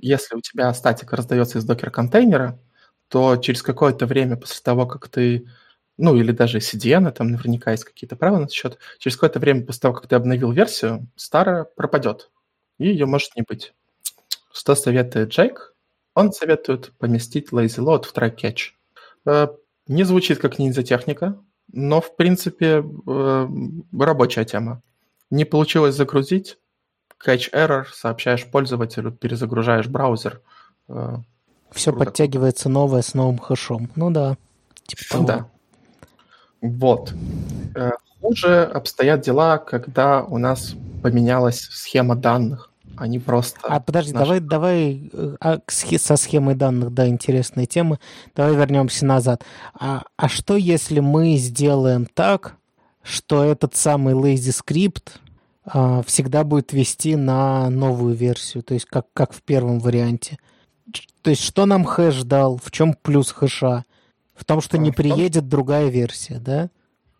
[0.00, 2.58] если у тебя статик раздается из докер-контейнера,
[3.08, 5.48] то через какое-то время после того, как ты,
[5.96, 9.64] ну или даже CDN, там наверняка есть какие-то правила на этот счет, через какое-то время
[9.64, 12.30] после того, как ты обновил версию, старая пропадет,
[12.78, 13.74] и ее может не быть.
[14.52, 15.74] Что советует Джейк?
[16.14, 18.72] Он советует поместить lazy load в try catch.
[19.88, 21.38] Не звучит как ниндзя-техника,
[21.72, 23.48] но, в принципе, э,
[23.98, 24.82] рабочая тема.
[25.30, 26.58] Не получилось загрузить,
[27.24, 30.40] catch error, сообщаешь пользователю, перезагружаешь браузер.
[30.88, 31.16] Э,
[31.72, 32.06] Все Круто.
[32.06, 33.90] подтягивается новое с новым хэшом.
[33.96, 34.36] Ну да.
[34.86, 35.24] Типа того.
[35.26, 35.50] Да.
[36.60, 37.12] Вот.
[37.74, 42.70] Э, хуже обстоят дела, когда у нас поменялась схема данных.
[42.98, 43.58] Они просто...
[43.62, 44.24] А подожди, наши...
[44.24, 47.98] давай, давай э, а, со схемой данных, да, интересная тема.
[48.34, 49.44] Давай вернемся назад.
[49.74, 52.56] А, а что, если мы сделаем так,
[53.02, 55.12] что этот самый lazy script
[55.64, 60.38] а, всегда будет вести на новую версию, то есть как, как в первом варианте.
[61.22, 63.84] То есть что нам хэш дал, в чем плюс хэша?
[64.34, 65.48] В том, что не приедет том...
[65.48, 66.70] другая версия, да?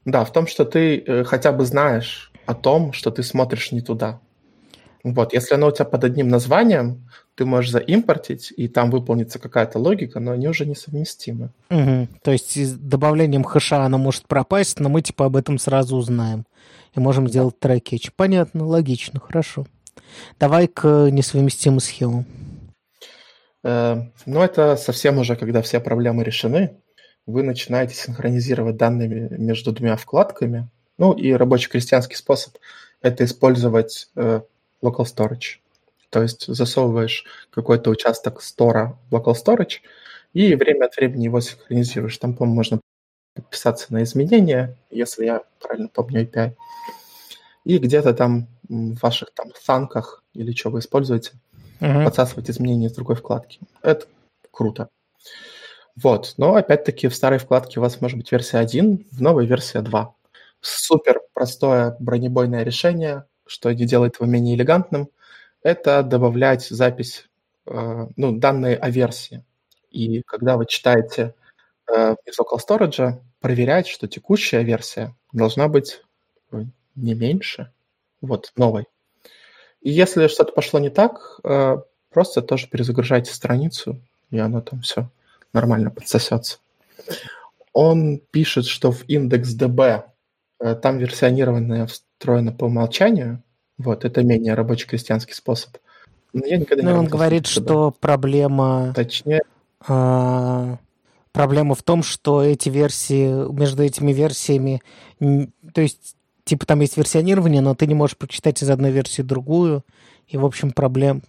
[0.04, 3.82] Да, в том, что ты э, хотя бы знаешь о том, что ты смотришь не
[3.82, 4.20] туда.
[5.04, 9.78] Вот, если оно у тебя под одним названием, ты можешь заимпортить, и там выполнится какая-то
[9.78, 11.50] логика, но они уже несовместимы.
[11.70, 12.08] Угу.
[12.22, 16.46] То есть с добавлением хэша оно может пропасть, но мы типа об этом сразу узнаем.
[16.94, 17.30] И можем да.
[17.30, 18.10] сделать трекетч.
[18.16, 19.66] Понятно, логично, хорошо.
[20.40, 22.26] Давай к несовместимым схемам.
[23.62, 26.76] Э, ну, это совсем уже, когда все проблемы решены.
[27.26, 30.68] Вы начинаете синхронизировать данные между двумя вкладками.
[30.96, 32.54] Ну, и рабочий крестьянский способ–
[33.02, 34.40] это использовать э,
[34.82, 35.58] local storage.
[36.10, 39.80] То есть засовываешь какой-то участок стора в local storage
[40.32, 42.16] и время от времени его синхронизируешь.
[42.18, 42.80] Там, по-моему, можно
[43.34, 46.54] подписаться на изменения, если я правильно помню API.
[47.64, 51.32] И где-то там в ваших там санках или что вы используете,
[51.80, 52.04] uh-huh.
[52.04, 53.60] подсасывать изменения из другой вкладки.
[53.82, 54.06] Это
[54.50, 54.88] круто.
[56.00, 59.80] Вот, но опять-таки в старой вкладке у вас может быть версия 1, в новой версия
[59.80, 60.14] 2.
[60.60, 65.08] Супер простое бронебойное решение, что не делает его менее элегантным,
[65.62, 67.28] это добавлять запись,
[67.66, 69.44] э, ну, данные о версии.
[69.90, 71.34] И когда вы читаете
[71.90, 76.02] из local storage, проверять, что текущая версия должна быть
[76.94, 77.72] не меньше,
[78.20, 78.86] вот, новой.
[79.80, 81.76] И если что-то пошло не так, э,
[82.10, 85.08] просто тоже перезагружайте страницу, и оно там все
[85.52, 86.58] нормально подсосется.
[87.72, 90.02] Он пишет, что в индекс DB
[90.58, 93.42] там версионированное встроено по умолчанию,
[93.78, 95.76] вот, это менее рабочий крестьянский способ.
[96.32, 98.92] Но я никогда не Ну, он говорит, что проблема...
[98.94, 99.42] Точнее...
[99.86, 100.78] А,
[101.32, 104.82] проблема в том, что эти версии, между этими версиями,
[105.20, 109.84] то есть, типа, там есть версионирование, но ты не можешь прочитать из одной версии другую,
[110.26, 111.22] и, в общем, проблем...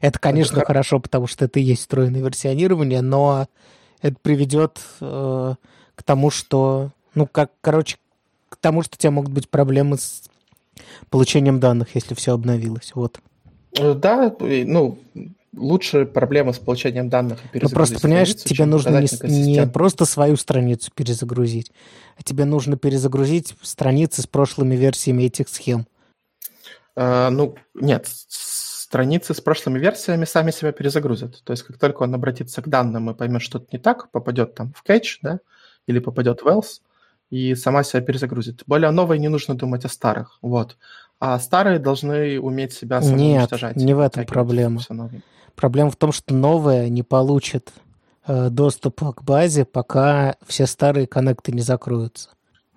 [0.00, 3.46] Это, конечно, это хорошо, потому что это и есть встроенное версионирование, но
[4.00, 5.54] это приведет э,
[5.94, 7.98] к тому, что, ну, как, короче,
[8.62, 10.22] тому, что у тебя могут быть проблемы с
[11.10, 12.92] получением данных, если все обновилось.
[12.94, 13.20] Вот.
[13.78, 14.98] Э, да, ну,
[15.54, 17.38] лучше проблема с получением данных.
[17.52, 21.72] Ну, просто, понимаешь, тебе нужно не, не просто свою страницу перезагрузить,
[22.16, 25.86] а тебе нужно перезагрузить страницы с прошлыми версиями этих схем.
[26.94, 31.42] А, ну, нет, страницы с прошлыми версиями сами себя перезагрузят.
[31.44, 34.72] То есть, как только он обратится к данным и поймет, что-то не так, попадет там
[34.74, 35.40] в catch, да,
[35.86, 36.80] или попадет в else,
[37.32, 38.62] и сама себя перезагрузит.
[38.66, 40.38] Более новой не нужно думать о старых.
[40.42, 40.76] Вот.
[41.18, 43.76] А старые должны уметь себя самоуничтожать.
[43.76, 44.82] Нет, не в этом проблема.
[45.56, 47.72] Проблема в том, что новые не получат
[48.26, 52.28] э, доступ к базе, пока все старые коннекты не закроются.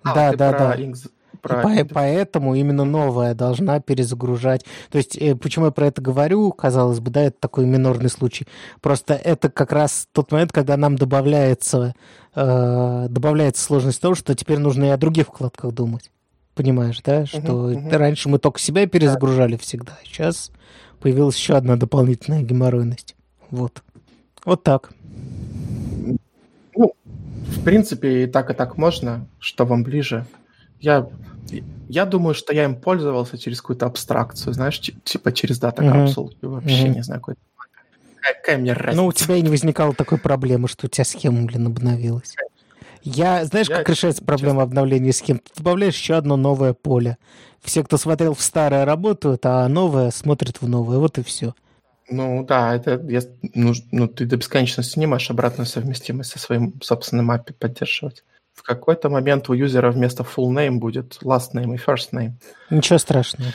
[0.02, 0.76] А, да, да, да.
[0.76, 1.10] Inks,
[1.46, 4.64] По- поэтому именно новая должна перезагружать.
[4.90, 8.46] То есть, э, почему я про это говорю, казалось бы, да, это такой минорный случай.
[8.80, 11.94] Просто это как раз тот момент, когда нам добавляется,
[12.34, 16.10] э, добавляется сложность того, что теперь нужно и о других вкладках думать.
[16.54, 17.26] Понимаешь, да?
[17.26, 17.96] Что uh-huh, uh-huh.
[17.98, 19.58] раньше мы только себя перезагружали да.
[19.58, 19.98] всегда.
[20.04, 20.50] Сейчас
[21.00, 23.14] появилась еще одна дополнительная геморройность.
[23.50, 23.82] Вот.
[24.44, 24.90] Вот так.
[26.74, 26.92] Ну,
[27.46, 29.26] в принципе, и так, и так можно.
[29.38, 30.26] Что вам ближе?
[30.80, 31.08] Я
[31.88, 36.32] я думаю, что я им пользовался через какую-то абстракцию, знаешь, типа через дата капсул.
[36.40, 36.48] Uh-huh.
[36.48, 36.94] Вообще uh-huh.
[36.94, 37.36] не знаю, какой
[38.26, 38.96] Какая мне разница?
[38.96, 42.34] Ну, у тебя и не возникало такой проблемы, что у тебя схема, блин, обновилась.
[43.02, 44.62] Я, знаешь, я, как решается проблема честно.
[44.64, 45.38] обновления схем?
[45.38, 47.18] Ты добавляешь еще одно новое поле.
[47.62, 50.98] Все, кто смотрел в старое, работают, а новое смотрит в новое.
[50.98, 51.54] Вот и все.
[52.08, 53.20] Ну да, это я,
[53.54, 58.24] ну, ну, ты до бесконечности не можешь обратную совместимость со своим собственным API поддерживать
[58.56, 62.32] в какой-то момент у юзера вместо full name будет last name и first name.
[62.70, 63.52] Ничего страшного.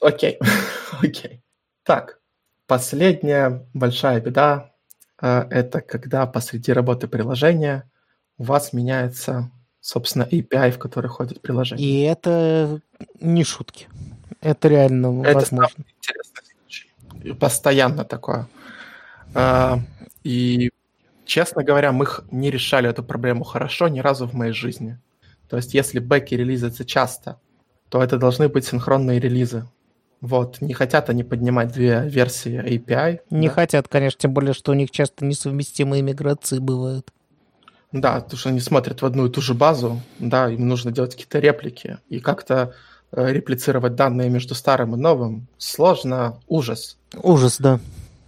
[0.00, 0.38] Окей,
[1.02, 1.42] окей.
[1.82, 2.20] Так,
[2.66, 4.72] последняя большая беда
[5.20, 7.90] э, это когда посреди работы приложения
[8.36, 11.86] у вас меняется, собственно, API, в который ходит приложение.
[11.86, 12.80] И это
[13.18, 13.88] не шутки.
[14.40, 15.84] Это реально это возможно.
[15.98, 17.32] интересный случай.
[17.34, 18.46] Постоянно такое.
[19.34, 19.76] Э,
[20.22, 20.70] и
[21.24, 24.98] Честно говоря, мы не решали эту проблему хорошо ни разу в моей жизни.
[25.48, 27.38] То есть, если бэки релизятся часто,
[27.88, 29.68] то это должны быть синхронные релизы.
[30.22, 33.20] Вот, не хотят они поднимать две версии API.
[33.30, 33.54] Не да?
[33.54, 37.10] хотят, конечно, тем более, что у них часто несовместимые миграции бывают.
[37.90, 41.12] Да, потому что они смотрят в одну и ту же базу, да, им нужно делать
[41.12, 41.98] какие-то реплики.
[42.08, 42.74] И как-то
[43.10, 46.96] э, реплицировать данные между старым и новым сложно, ужас.
[47.22, 47.80] Ужас, да.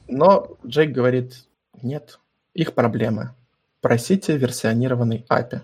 [0.09, 1.45] Но Джейк говорит,
[1.81, 2.19] нет,
[2.55, 3.35] их проблемы.
[3.81, 5.61] Просите версионированный API.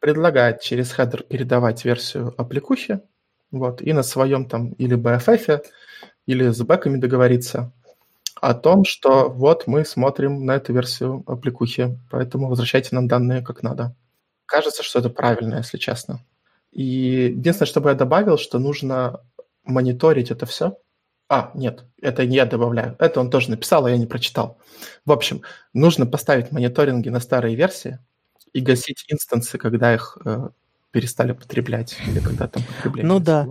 [0.00, 3.00] Предлагает через хедер передавать версию аппликухи,
[3.50, 5.62] вот, и на своем там или BFF,
[6.26, 7.72] или с бэками договориться
[8.40, 13.62] о том, что вот мы смотрим на эту версию аппликухи, поэтому возвращайте нам данные как
[13.62, 13.94] надо.
[14.46, 16.24] Кажется, что это правильно, если честно.
[16.72, 19.20] И единственное, что бы я добавил, что нужно
[19.64, 20.78] мониторить это все,
[21.30, 22.96] А, нет, это не я добавляю.
[22.98, 24.58] Это он тоже написал, а я не прочитал.
[25.06, 28.00] В общем, нужно поставить мониторинги на старые версии
[28.52, 30.48] и гасить инстансы, когда их э,
[30.90, 33.46] перестали потреблять или когда там потребление Ну да.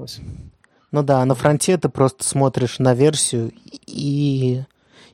[0.91, 3.53] Ну да, на фронте ты просто смотришь на версию
[3.87, 4.61] и,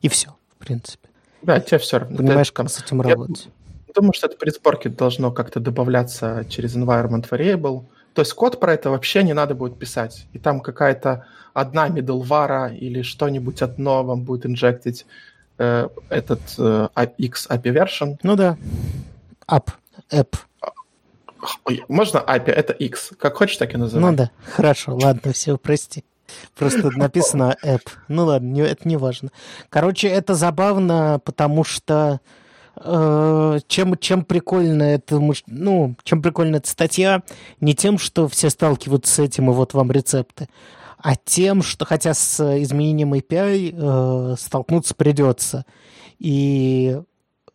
[0.02, 1.10] и все, в принципе.
[1.44, 2.18] Да, тебе все равно.
[2.18, 3.48] Понимаешь, как с этим работать.
[3.88, 7.86] Я думаю, что это при сборке должно как-то добавляться через environment variable.
[8.16, 10.26] То есть код про это вообще не надо будет писать.
[10.32, 15.06] И там какая-то одна middleware или что-нибудь одно вам будет инжектить
[15.58, 18.18] э, этот э, X API version.
[18.24, 18.58] Ну да.
[19.50, 19.68] App.
[20.10, 20.34] App.
[21.90, 23.12] Можно API, это X.
[23.20, 24.12] Как хочешь, так и называй.
[24.12, 26.06] Ну да, хорошо, ладно, все, прости.
[26.58, 27.84] Просто написано app.
[28.08, 29.30] Ну ладно, не, это не важно.
[29.70, 32.22] Короче, это забавно, потому что
[32.82, 37.24] чем, чем прикольно это, ну, чем прикольна эта статья,
[37.62, 40.48] не тем, что все сталкиваются с этим, и вот вам рецепты,
[40.98, 45.66] а тем, что хотя с изменением API э, столкнуться придется.
[46.18, 47.00] И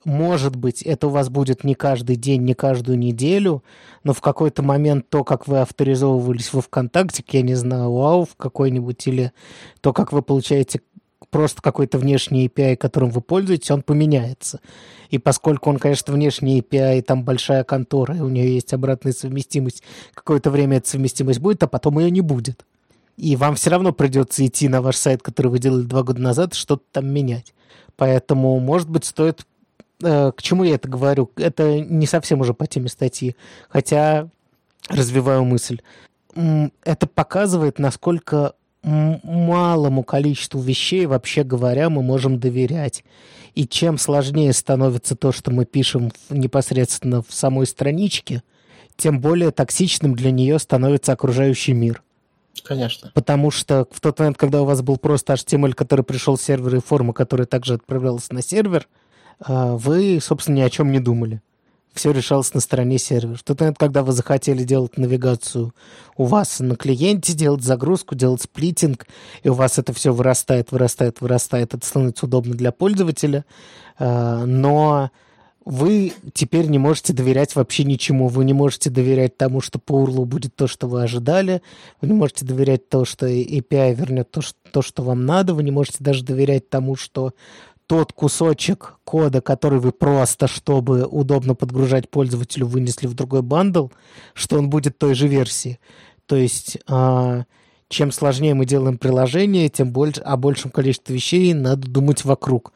[0.04, 3.62] может быть, это у вас будет не каждый день, не каждую неделю,
[4.02, 8.34] но в какой-то момент то, как вы авторизовывались во ВКонтакте, я не знаю, вау, в
[8.36, 9.32] какой-нибудь, или
[9.82, 10.80] то, как вы получаете
[11.30, 14.60] просто какой-то внешний API, которым вы пользуетесь, он поменяется.
[15.10, 19.82] И поскольку он, конечно, внешний API, там большая контора, и у нее есть обратная совместимость,
[20.14, 22.64] какое-то время эта совместимость будет, а потом ее не будет.
[23.16, 26.54] И вам все равно придется идти на ваш сайт, который вы делали два года назад,
[26.54, 27.52] что-то там менять.
[27.96, 29.44] Поэтому, может быть, стоит
[30.02, 31.30] Э, к чему я это говорю?
[31.36, 33.36] Это не совсем уже по теме статьи,
[33.68, 34.28] хотя
[34.88, 35.80] развиваю мысль.
[36.84, 43.04] Это показывает, насколько малому количеству вещей, вообще говоря, мы можем доверять.
[43.54, 48.42] И чем сложнее становится то, что мы пишем непосредственно в самой страничке,
[48.96, 52.02] тем более токсичным для нее становится окружающий мир.
[52.64, 53.10] Конечно.
[53.14, 56.78] Потому что в тот момент, когда у вас был просто HTML, который пришел с сервера
[56.78, 58.88] и форма, которая также отправлялась на сервер,
[59.40, 61.40] а, вы, собственно, ни о чем не думали.
[61.92, 62.98] Все решалось на стороне
[63.44, 65.74] тот момент, когда вы захотели делать навигацию
[66.16, 69.06] у вас на клиенте, делать загрузку, делать сплитинг,
[69.42, 73.44] и у вас это все вырастает, вырастает, вырастает, это становится удобно для пользователя,
[73.98, 75.10] а, но
[75.64, 78.28] вы теперь не можете доверять вообще ничему.
[78.28, 81.60] Вы не можете доверять тому, что по URL будет то, что вы ожидали.
[82.00, 85.52] Вы не можете доверять то, что API вернет то, что вам надо.
[85.52, 87.34] Вы не можете даже доверять тому, что
[87.90, 93.88] тот кусочек кода, который вы просто, чтобы удобно подгружать пользователю, вынесли в другой бандл,
[94.32, 95.80] что он будет той же версии.
[96.26, 97.44] То есть, э,
[97.88, 102.72] чем сложнее мы делаем приложение, тем больше, о большем количестве вещей надо думать вокруг.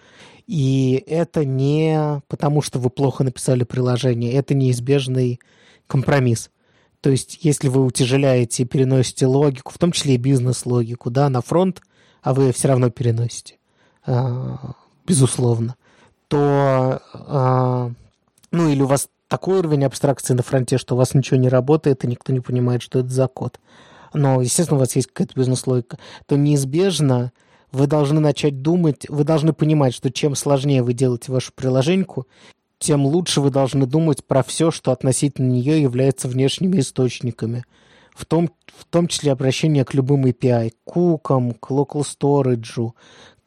[0.48, 5.38] И это не потому, что вы плохо написали приложение, это неизбежный
[5.86, 6.50] компромисс.
[7.00, 11.40] То есть, если вы утяжеляете и переносите логику, в том числе и бизнес-логику, да, на
[11.40, 11.82] фронт,
[12.20, 13.58] а вы все равно переносите,
[14.04, 14.74] а,
[15.06, 15.76] безусловно,
[16.28, 17.90] то, э,
[18.50, 22.04] ну или у вас такой уровень абстракции на фронте, что у вас ничего не работает,
[22.04, 23.58] и никто не понимает, что это за код.
[24.12, 27.32] Но, естественно, у вас есть какая-то бизнес-логика, то неизбежно
[27.72, 32.28] вы должны начать думать, вы должны понимать, что чем сложнее вы делаете вашу приложеньку,
[32.78, 37.64] тем лучше вы должны думать про все, что относительно нее является внешними источниками.
[38.14, 42.92] В том, в том числе обращение к любым API, к кукам, к local storage,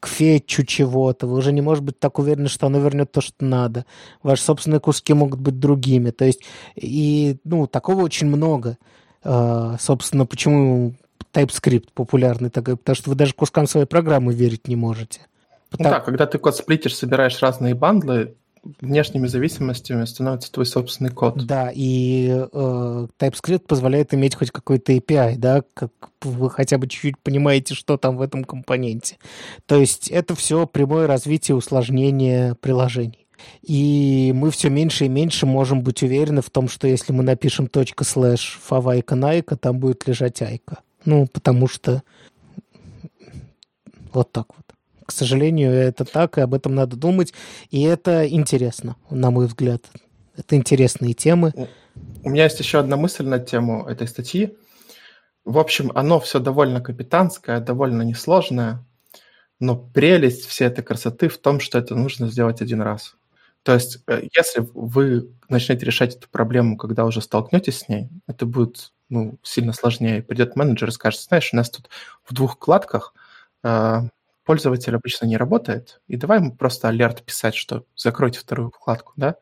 [0.00, 1.26] к фетчу чего-то.
[1.26, 3.84] Вы уже не можете быть так уверены, что оно вернет то, что надо.
[4.22, 6.10] Ваши собственные куски могут быть другими.
[6.10, 6.42] То есть,
[6.76, 8.78] и, ну, такого очень много.
[9.24, 10.94] Uh, собственно, почему
[11.32, 12.76] TypeScript популярный такой?
[12.76, 15.22] Потому что вы даже кускам своей программы верить не можете.
[15.70, 15.90] Потому...
[15.90, 18.36] Да, когда ты код сплитишь, собираешь разные бандлы,
[18.80, 21.44] внешними зависимостями становится твой собственный код.
[21.46, 25.92] Да, и э, TypeScript позволяет иметь хоть какой-то API, да, как
[26.22, 29.16] вы хотя бы чуть-чуть понимаете, что там в этом компоненте.
[29.66, 33.26] То есть это все прямое развитие усложнения приложений.
[33.62, 37.66] И мы все меньше и меньше можем быть уверены в том, что если мы напишем
[37.66, 40.78] точка слэш фавайка найка, там будет лежать айка.
[41.04, 42.02] Ну, потому что
[44.12, 44.67] вот так вот.
[45.08, 47.32] К сожалению, это так, и об этом надо думать.
[47.70, 49.82] И это интересно, на мой взгляд.
[50.36, 51.54] Это интересные темы.
[52.22, 54.54] У меня есть еще одна мысль на тему этой статьи.
[55.46, 58.84] В общем, оно все довольно капитанское, довольно несложное,
[59.58, 63.16] но прелесть всей этой красоты в том, что это нужно сделать один раз.
[63.62, 68.44] То есть, э, если вы начнете решать эту проблему, когда уже столкнетесь с ней, это
[68.44, 70.22] будет ну, сильно сложнее.
[70.22, 71.88] Придет менеджер и скажет, знаешь, у нас тут
[72.24, 73.14] в двух вкладках
[73.64, 74.02] э,
[74.48, 79.36] пользователь обычно не работает, и давай ему просто алерт писать, что закройте вторую вкладку, да?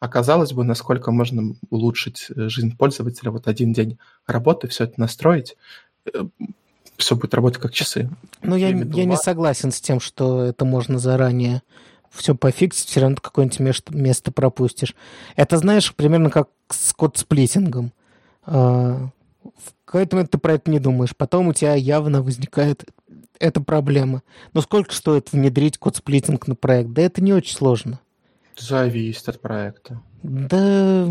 [0.00, 5.56] Оказалось бы, насколько можно улучшить э, жизнь пользователя вот один день работы, все это настроить.
[6.12, 6.24] Э,
[6.96, 8.10] все будет работать как часы.
[8.42, 11.62] Ну, я, я не согласен с тем, что это можно заранее
[12.10, 14.96] все пофиксить, все равно какое-нибудь место, место пропустишь.
[15.36, 17.92] Это, знаешь, примерно как с код-сплитингом.
[18.42, 19.08] А,
[19.44, 21.14] в какой-то момент ты про это не думаешь.
[21.16, 22.84] Потом у тебя явно возникает
[23.40, 24.22] эта проблема.
[24.52, 26.90] Но сколько стоит внедрить код-сплитинг на проект?
[26.90, 28.00] Да это не очень сложно.
[28.56, 30.00] Зависит от проекта.
[30.22, 31.08] Да,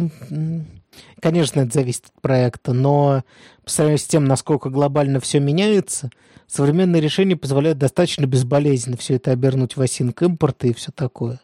[1.22, 3.24] конечно, это зависит от проекта, но
[3.64, 6.10] по сравнению с тем, насколько глобально все меняется,
[6.48, 11.40] современные решения позволяют достаточно безболезненно все это обернуть в async импорта и все такое.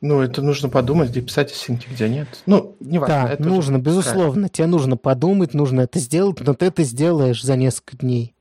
[0.00, 2.28] Ну, это нужно подумать, где писать осинки, где нет.
[2.46, 3.14] Ну, не важно.
[3.14, 4.22] Да, это нужно, безусловно.
[4.22, 4.48] Правильно.
[4.48, 8.34] Тебе нужно подумать, нужно это сделать, но ты это сделаешь за несколько дней.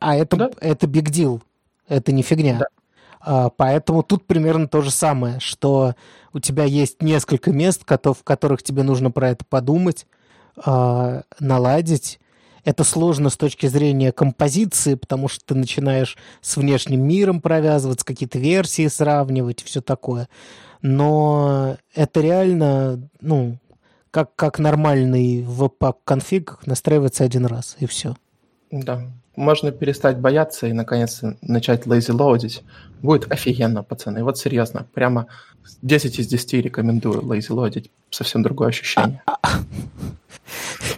[0.00, 0.50] А это, да.
[0.60, 1.42] это big deal.
[1.88, 2.58] Это не фигня.
[2.58, 2.66] Да.
[3.20, 5.94] А, поэтому тут примерно то же самое, что
[6.32, 10.06] у тебя есть несколько мест, в которых тебе нужно про это подумать,
[10.64, 12.20] а, наладить.
[12.64, 18.38] Это сложно с точки зрения композиции, потому что ты начинаешь с внешним миром провязываться, какие-то
[18.38, 20.28] версии сравнивать, все такое.
[20.80, 23.58] Но это реально, ну,
[24.10, 28.16] как, как нормальный веб-пак конфиг настраивается один раз, и все.
[28.70, 29.02] Да,
[29.36, 32.62] можно перестать бояться и, наконец, начать lazy лоудить.
[33.02, 34.22] Будет офигенно, пацаны.
[34.22, 35.26] Вот серьезно, прямо
[35.82, 37.90] 10 из 10 рекомендую lazy лоудить.
[38.10, 39.22] Совсем другое ощущение.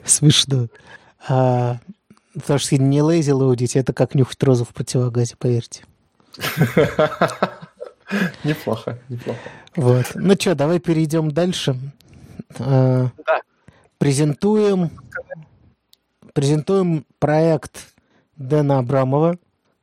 [0.05, 0.69] Смешно.
[1.29, 1.79] А,
[2.35, 5.85] потому что не lazy лоудить, это как нюхать розу в противогазе, поверьте.
[8.45, 9.41] Неплохо, неплохо.
[9.75, 10.07] Вот.
[10.15, 11.77] Ну что, давай перейдем дальше.
[12.59, 13.41] А, да.
[13.99, 14.91] Презентуем,
[16.37, 17.95] презентуем проект
[18.37, 19.39] Дэна Абрамова,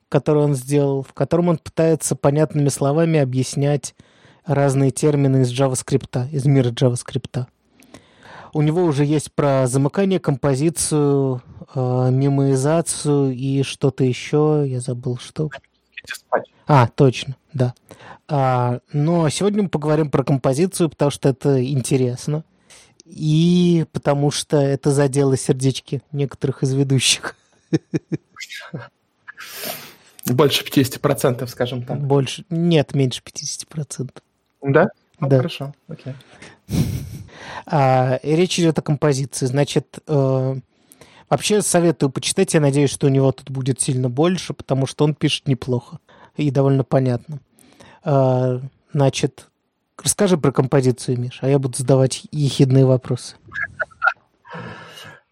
[0.08, 3.96] который он сделал, в котором он пытается понятными словами объяснять
[4.46, 7.48] разные термины из JavaScript, из мира JavaScript.
[8.54, 11.42] У него уже есть про замыкание, композицию,
[11.74, 14.64] э, мемоизацию и что-то еще.
[14.68, 15.50] Я забыл, что.
[16.68, 17.74] А, точно, да.
[18.28, 22.44] А, но сегодня мы поговорим про композицию, потому что это интересно.
[23.16, 27.36] И потому что это задело сердечки некоторых из ведущих.
[30.26, 32.02] Больше 50%, скажем так.
[32.02, 32.44] Больше.
[32.50, 34.10] Нет, меньше 50%.
[34.64, 34.88] Да?
[35.20, 35.38] Ну, да.
[35.38, 36.16] Хорошо, окей.
[37.68, 39.46] А, речь идет о композиции.
[39.46, 40.56] Значит, э,
[41.30, 42.56] вообще советую почитать.
[42.56, 46.00] Я надеюсь, что у него тут будет сильно больше, потому что он пишет неплохо
[46.36, 47.42] и довольно понятно.
[48.04, 48.60] А,
[48.92, 49.50] значит,
[49.98, 53.36] расскажи про композицию, Миш, а я буду задавать ехидные вопросы.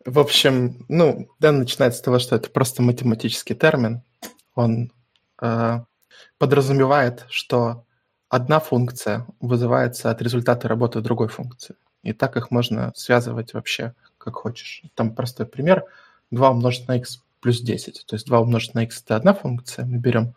[0.05, 4.01] В общем, ну, Дэн начинает с того, что это просто математический термин.
[4.55, 4.91] Он
[5.41, 5.80] э,
[6.39, 7.86] подразумевает, что
[8.28, 11.76] одна функция вызывается от результата работы другой функции.
[12.01, 14.82] И так их можно связывать вообще как хочешь.
[14.95, 15.86] Там простой пример.
[16.32, 18.05] 2 умножить на x плюс 10.
[18.07, 19.86] То есть 2 умножить на x– это одна функция.
[19.86, 20.34] Мы берем,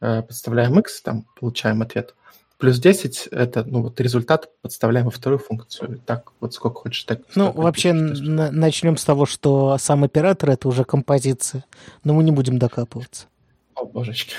[0.00, 2.14] э, подставляем x, там получаем ответ–
[2.58, 6.00] Плюс 10– это ну, вот результат, подставляем во вторую функцию.
[6.06, 7.04] Так вот сколько хочешь.
[7.04, 11.64] Так, ну, вообще на- начнем с того, что сам оператор– это уже композиция,
[12.02, 13.26] но мы не будем докапываться.
[13.74, 14.36] О, божечки.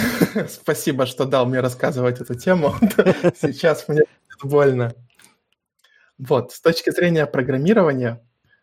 [0.48, 2.74] Спасибо, что дал мне рассказывать эту тему.
[3.40, 4.02] Сейчас мне
[4.42, 4.94] больно.
[6.18, 8.22] Вот, с точки зрения программирования,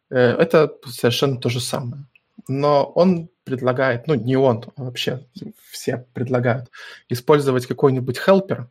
[0.09, 2.05] э, это совершенно то же самое.
[2.47, 5.25] Но он предлагает, ну не он, а вообще
[5.71, 6.71] все предлагают
[7.09, 8.67] использовать какой-нибудь helper,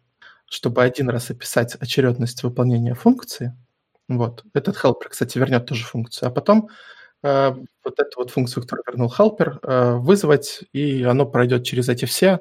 [0.52, 3.56] чтобы один раз описать очередность выполнения функции,
[4.06, 6.68] вот, этот helper, кстати, вернет тоже функцию, а потом
[7.22, 12.04] э, вот эту вот функцию, которую вернул helper, э, вызвать, и оно пройдет через эти
[12.04, 12.40] все,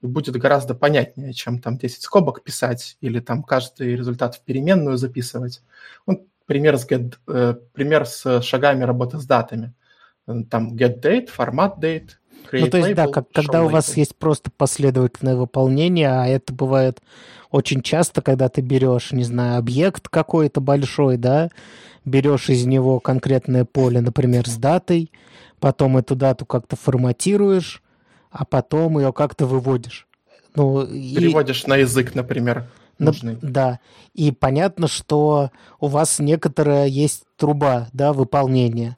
[0.00, 4.96] и будет гораздо понятнее, чем там 10 скобок писать или там каждый результат в переменную
[4.96, 5.62] записывать.
[6.06, 9.74] Вот пример с, get, э, пример с шагами работы с датами.
[10.48, 12.10] Там get date, формат date,
[12.52, 16.52] ну, то есть, label, да, как, когда у вас есть просто последовательное выполнение, а это
[16.52, 17.00] бывает
[17.50, 21.50] очень часто, когда ты берешь, не знаю, объект какой-то большой, да,
[22.04, 25.10] берешь из него конкретное поле, например, с датой,
[25.60, 27.82] потом эту дату как-то форматируешь,
[28.30, 30.06] а потом ее как-то выводишь.
[30.54, 31.70] Ну, Переводишь и...
[31.70, 32.66] на язык, например.
[32.98, 33.38] Нужный.
[33.40, 33.78] Да.
[34.14, 38.96] И понятно, что у вас некоторая есть труба, да, выполнения.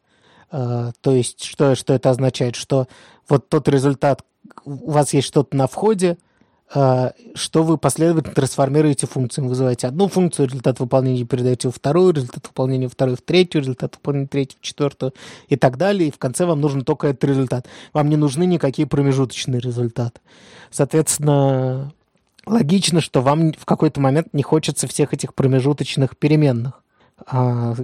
[0.50, 2.56] Uh, то есть, что, что это означает?
[2.56, 2.88] Что
[3.28, 4.24] вот тот результат,
[4.64, 6.18] у вас есть что-то на входе,
[6.72, 9.42] что вы последовательно трансформируете функции.
[9.42, 13.96] Вы вызываете одну функцию, результат выполнения передаете во вторую, результат выполнения второй в третью, результат
[13.96, 15.12] выполнения третьей в четвертую
[15.48, 16.08] и так далее.
[16.08, 17.66] И в конце вам нужен только этот результат.
[17.92, 20.20] Вам не нужны никакие промежуточные результаты.
[20.70, 21.92] Соответственно,
[22.46, 26.84] логично, что вам в какой-то момент не хочется всех этих промежуточных переменных.
[27.26, 27.74] А,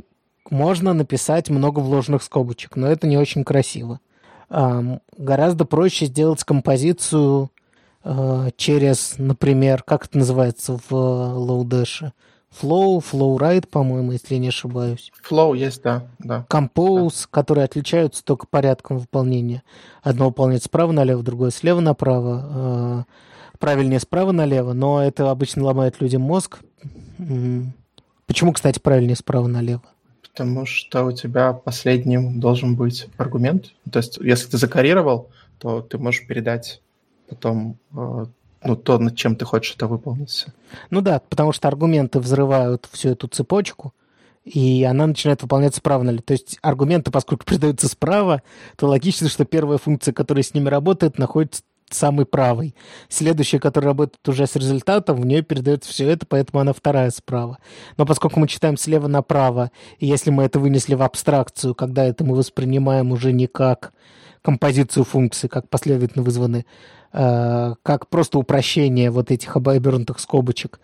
[0.48, 3.98] можно написать много вложенных скобочек, но это не очень красиво.
[4.48, 7.50] Гораздо проще сделать композицию
[8.56, 12.12] через, например, как это называется в Lodash?
[12.60, 15.12] Flow, FlowRide, по-моему, если не ошибаюсь.
[15.28, 16.06] Flow есть, да.
[16.18, 16.46] да.
[16.48, 17.28] Compose, да.
[17.30, 19.62] которые отличаются только порядком выполнения.
[20.02, 23.04] Одно выполняется справа налево, другое слева направо.
[23.04, 26.60] Э, правильнее справа налево, но это обычно ломает людям мозг.
[28.26, 29.82] Почему, кстати, правильнее справа налево?
[30.22, 33.72] Потому что у тебя последним должен быть аргумент.
[33.90, 36.80] То есть, если ты закорировал, то ты можешь передать
[37.28, 38.26] потом э,
[38.64, 40.52] ну, то, над чем ты хочешь это выполниться.
[40.90, 43.94] Ну да, потому что аргументы взрывают всю эту цепочку,
[44.44, 46.20] и она начинает выполняться правильно.
[46.22, 48.42] То есть аргументы, поскольку передаются справа,
[48.76, 52.74] то логично, что первая функция, которая с ними работает, находится самый правый.
[53.08, 57.58] Следующая, которая работает уже с результатом, в нее передается все это, поэтому она вторая справа.
[57.96, 62.24] Но поскольку мы читаем слева направо, и если мы это вынесли в абстракцию, когда это
[62.24, 63.92] мы воспринимаем уже не как
[64.42, 66.66] композицию функций, как последовательно вызваны,
[67.12, 70.80] как просто упрощение вот этих обернутых скобочек.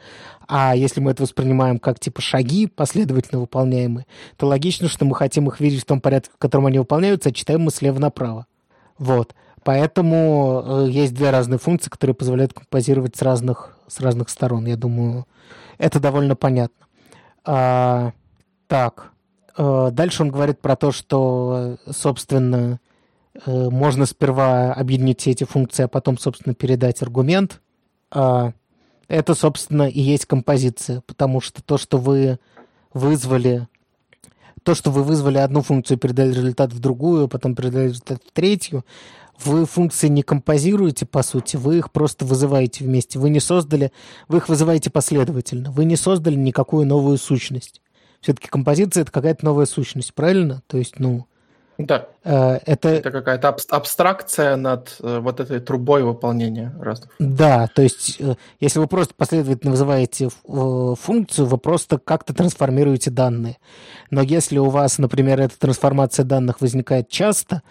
[0.54, 4.06] А если мы это воспринимаем как типа шаги, последовательно выполняемые,
[4.36, 7.32] то логично, что мы хотим их видеть в том порядке, в котором они выполняются, а
[7.32, 8.46] читаем мы слева направо.
[8.98, 9.34] Вот.
[9.64, 14.66] Поэтому э, есть две разные функции, которые позволяют композировать с разных, с разных сторон.
[14.66, 15.26] Я думаю,
[15.78, 16.86] это довольно понятно.
[17.44, 18.12] А,
[18.66, 19.12] так,
[19.56, 22.91] э, дальше он говорит про то, что, собственно, Э,
[23.47, 27.61] можно сперва объединить все эти функции, а потом, собственно, передать аргумент.
[28.11, 28.53] А,
[29.09, 32.39] это, собственно, и есть композиция, потому что то, что вы
[32.93, 33.68] вызвали,
[34.62, 38.85] то, что вы вызвали одну функцию, передали результат в другую, потом передали результат в третью,
[39.45, 43.18] вы функции не композируете, по сути, вы их просто вызываете вместе.
[43.18, 43.93] Вы не создали,
[44.28, 45.70] вы их вызываете последовательно.
[45.72, 47.80] Вы не создали никакую новую сущность.
[48.20, 50.62] Все-таки композиция— это какая-то новая сущность, правильно?
[50.68, 51.26] То есть, ну,
[51.78, 52.08] да.
[52.24, 57.10] Э, это, это какая-то абстракция над э, вот этой трубой выполнения разных.
[57.18, 63.58] Да, то есть э, если вы просто последовательно вызываете функцию, вы просто как-то трансформируете данные.
[64.10, 67.62] Но если у вас, например, эта трансформация данных возникает часто,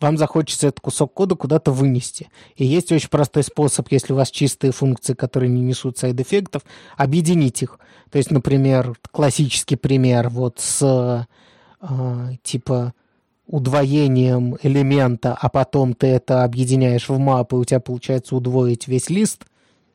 [0.00, 2.28] вам захочется этот кусок кода куда-то вынести.
[2.56, 6.62] И есть очень простой способ, если у вас чистые функции, которые не несут сайд-эффектов,
[6.98, 7.78] объединить их.
[8.10, 11.26] То есть, например, классический пример вот с
[12.42, 12.92] типа
[13.46, 19.08] удвоением элемента, а потом ты это объединяешь в map, и у тебя получается удвоить весь
[19.08, 19.44] лист,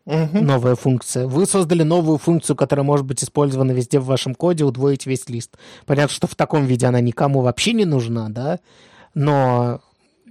[0.06, 0.40] угу.
[0.40, 1.28] новая функция.
[1.28, 5.58] Вы создали новую функцию, которая может быть использована везде в вашем коде, удвоить весь лист.
[5.86, 8.60] Понятно, что в таком виде она никому вообще не нужна, да,
[9.14, 9.82] но...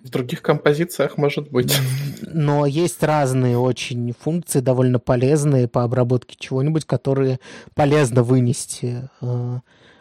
[0.03, 1.77] В других композициях может быть.
[2.23, 7.39] Но есть разные очень функции, довольно полезные по обработке чего-нибудь, которые
[7.75, 9.59] полезно вынести э,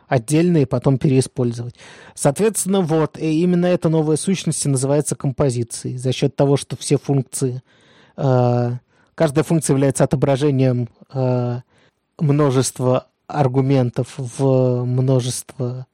[0.09, 1.75] отдельно и потом переиспользовать.
[2.15, 5.97] Соответственно, вот, и именно эта новая сущность называется композицией.
[5.97, 7.61] За счет того, что все функции,
[8.17, 8.71] э,
[9.15, 11.61] каждая функция является отображением э,
[12.19, 15.85] множества аргументов в множество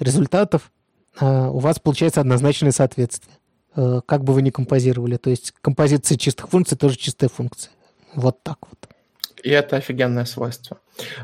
[0.00, 0.72] результатов,
[1.20, 3.36] э, у вас получается однозначное соответствие.
[3.76, 5.18] Э, как бы вы ни композировали.
[5.18, 7.70] То есть композиция чистых функций тоже чистая функция.
[8.14, 8.88] Вот так вот.
[9.42, 10.78] И это офигенное свойство.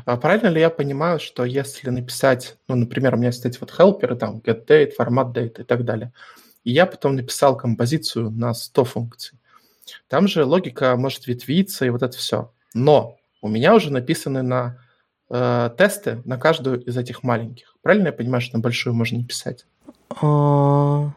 [0.05, 3.71] А правильно ли я понимаю, что если написать, ну, например, у меня есть эти вот
[3.71, 6.13] хелперы, там, getDate, formatDate и так далее,
[6.63, 9.39] и я потом написал композицию на 100 функций,
[10.07, 12.51] там же логика может ветвиться и вот это все.
[12.73, 14.77] Но у меня уже написаны на
[15.29, 17.75] э, тесты на каждую из этих маленьких.
[17.81, 19.65] Правильно я понимаю, что на большую можно не писать?
[20.21, 21.11] А.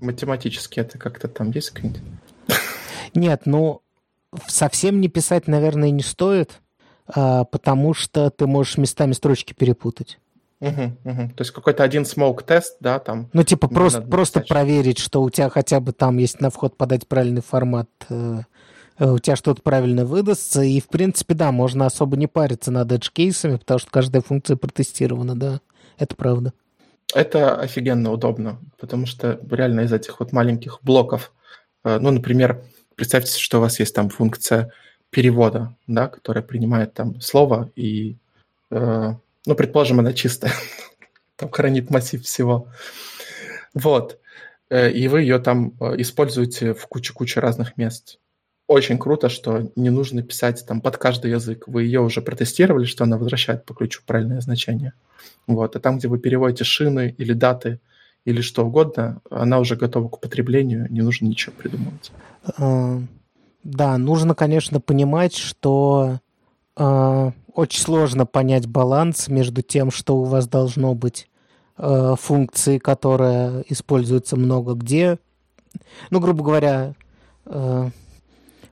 [0.00, 2.02] Математически это как-то там есть какие-нибудь?
[3.14, 3.82] Нет, ну
[4.46, 6.60] совсем не писать, наверное, не стоит,
[7.08, 10.18] а, потому что ты можешь местами строчки перепутать.
[10.60, 11.28] Угу, угу.
[11.36, 13.28] То есть какой-то один smoke тест, да, там.
[13.32, 17.06] Ну, типа просто, просто проверить, что у тебя хотя бы там, если на вход подать
[17.06, 18.40] правильный формат, э,
[18.98, 20.62] э, у тебя что-то правильно выдастся.
[20.62, 25.38] И, в принципе, да, можно особо не париться над edge-кейсами, потому что каждая функция протестирована,
[25.38, 25.60] да.
[25.98, 26.54] Это правда.
[27.14, 31.32] Это офигенно удобно, потому что реально из этих вот маленьких блоков,
[31.84, 32.64] э, ну, например,
[32.96, 34.72] представьте, что у вас есть там функция
[35.10, 38.16] перевода, да, которая принимает там слово и,
[38.70, 39.12] э,
[39.46, 40.52] ну, предположим, она чистая,
[41.36, 42.68] там хранит массив всего.
[43.74, 44.18] Вот.
[44.70, 48.18] Э, и вы ее там э, используете в куче-куче разных мест.
[48.66, 51.68] Очень круто, что не нужно писать там под каждый язык.
[51.68, 54.92] Вы ее уже протестировали, что она возвращает по ключу правильное значение.
[55.46, 55.76] Вот.
[55.76, 57.78] А там, где вы переводите шины или даты,
[58.26, 62.12] или что угодно, она уже готова к употреблению, не нужно ничего придумывать.
[62.58, 63.00] Э,
[63.62, 66.18] да, нужно, конечно, понимать, что
[66.76, 71.28] э, очень сложно понять баланс между тем, что у вас должно быть
[71.78, 75.18] э, функции, которая используется много где,
[76.10, 76.94] ну, грубо говоря,
[77.44, 77.90] э,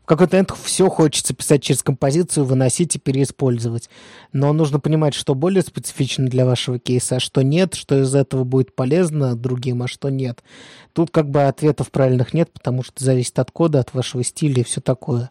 [0.04, 3.88] в какой-то момент все хочется писать через композицию, выносить и переиспользовать.
[4.34, 8.44] Но нужно понимать, что более специфично для вашего кейса, а что нет, что из этого
[8.44, 10.44] будет полезно другим, а что нет.
[10.92, 14.64] Тут как бы ответов правильных нет, потому что зависит от кода, от вашего стиля и
[14.64, 15.30] все такое.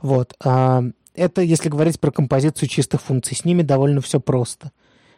[0.00, 0.32] Вот.
[0.42, 3.36] А это если говорить про композицию чистых функций.
[3.36, 4.72] С ними довольно все просто.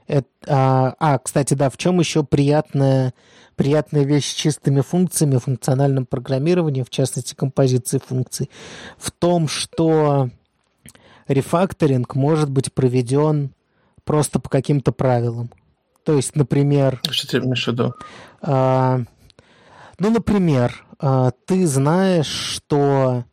[0.06, 3.12] Это, а, а, кстати, да, в чем еще приятная,
[3.56, 8.50] приятная вещь с чистыми функциями, функциональным программированием, в частности, композиции функций,
[8.98, 10.30] в том, что
[11.26, 13.52] рефакторинг может быть проведен
[14.04, 15.50] просто по каким-то правилам.
[16.04, 17.00] То есть, например...
[17.10, 17.94] Что ты имеешь в виду?
[18.40, 19.00] А,
[19.98, 23.24] ну, например, а, ты знаешь, что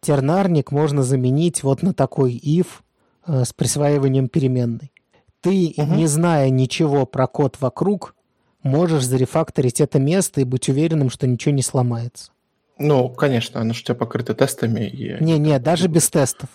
[0.00, 2.66] тернарник можно заменить вот на такой if
[3.24, 4.92] а, с присваиванием переменной
[5.40, 5.94] ты, угу.
[5.94, 8.14] не зная ничего про код вокруг,
[8.62, 12.32] можешь зарефакторить это место и быть уверенным, что ничего не сломается.
[12.78, 14.86] Ну, конечно, оно же у тебя покрыто тестами.
[14.86, 15.22] И...
[15.22, 16.48] Не-не, даже без тестов.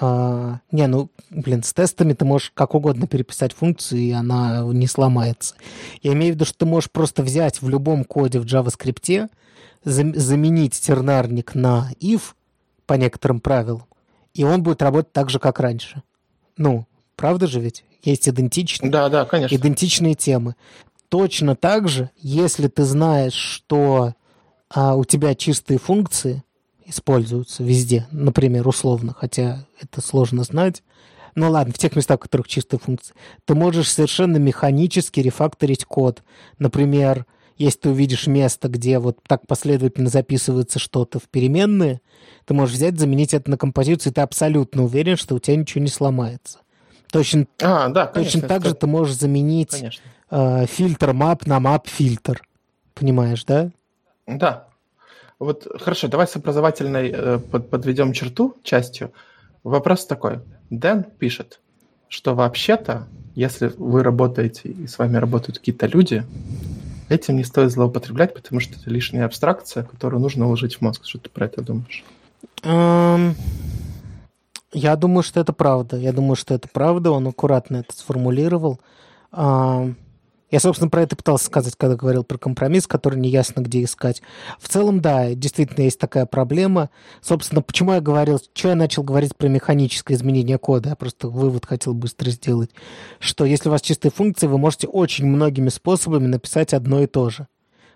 [0.00, 4.86] А, не, ну, блин, с тестами ты можешь как угодно переписать функцию, и она не
[4.86, 5.54] сломается.
[6.02, 9.30] Я имею в виду, что ты можешь просто взять в любом коде в JavaScript,
[9.84, 12.34] заменить тернарник на if
[12.86, 13.84] по некоторым правилам,
[14.34, 16.02] и он будет работать так же, как раньше.
[16.56, 16.86] Ну,
[17.16, 17.84] правда же ведь?
[18.02, 19.54] Есть идентичные, да, да, конечно.
[19.54, 20.54] идентичные темы.
[21.08, 24.14] Точно так же, если ты знаешь, что
[24.68, 26.42] а, у тебя чистые функции
[26.84, 30.82] используются везде, например, условно, хотя это сложно знать,
[31.34, 36.22] ну ладно, в тех местах, в которых чистые функции, ты можешь совершенно механически рефакторить код.
[36.58, 37.26] Например,
[37.56, 42.00] если ты увидишь место, где вот так последовательно записывается что-то в переменные,
[42.44, 45.82] ты можешь взять, заменить это на композицию, и ты абсолютно уверен, что у тебя ничего
[45.82, 46.58] не сломается.
[47.10, 49.84] Точно, а, да, конечно, точно так же ты можешь заменить
[50.30, 52.42] э, фильтр map на map фильтр.
[52.94, 53.70] Понимаешь, да?
[54.26, 54.68] Да.
[55.38, 59.12] Вот хорошо, давай с образовательной э, под, подведем черту частью.
[59.62, 60.40] Вопрос такой.
[60.70, 61.60] Дэн пишет,
[62.08, 66.24] что вообще-то, если вы работаете и с вами работают какие-то люди,
[67.08, 71.04] этим не стоит злоупотреблять, потому что это лишняя абстракция, которую нужно уложить в мозг.
[71.04, 72.04] Что ты про это думаешь?
[72.62, 73.34] Um...
[74.72, 75.96] Я думаю, что это правда.
[75.96, 77.10] Я думаю, что это правда.
[77.10, 78.80] Он аккуратно это сформулировал.
[79.32, 79.90] А,
[80.50, 84.22] я, собственно, про это пытался сказать, когда говорил про компромисс, который неясно где искать.
[84.58, 86.88] В целом, да, действительно есть такая проблема.
[87.20, 91.66] Собственно, почему я говорил, что я начал говорить про механическое изменение кода, я просто вывод
[91.66, 92.70] хотел быстро сделать,
[93.20, 97.28] что если у вас чистые функции, вы можете очень многими способами написать одно и то
[97.28, 97.46] же.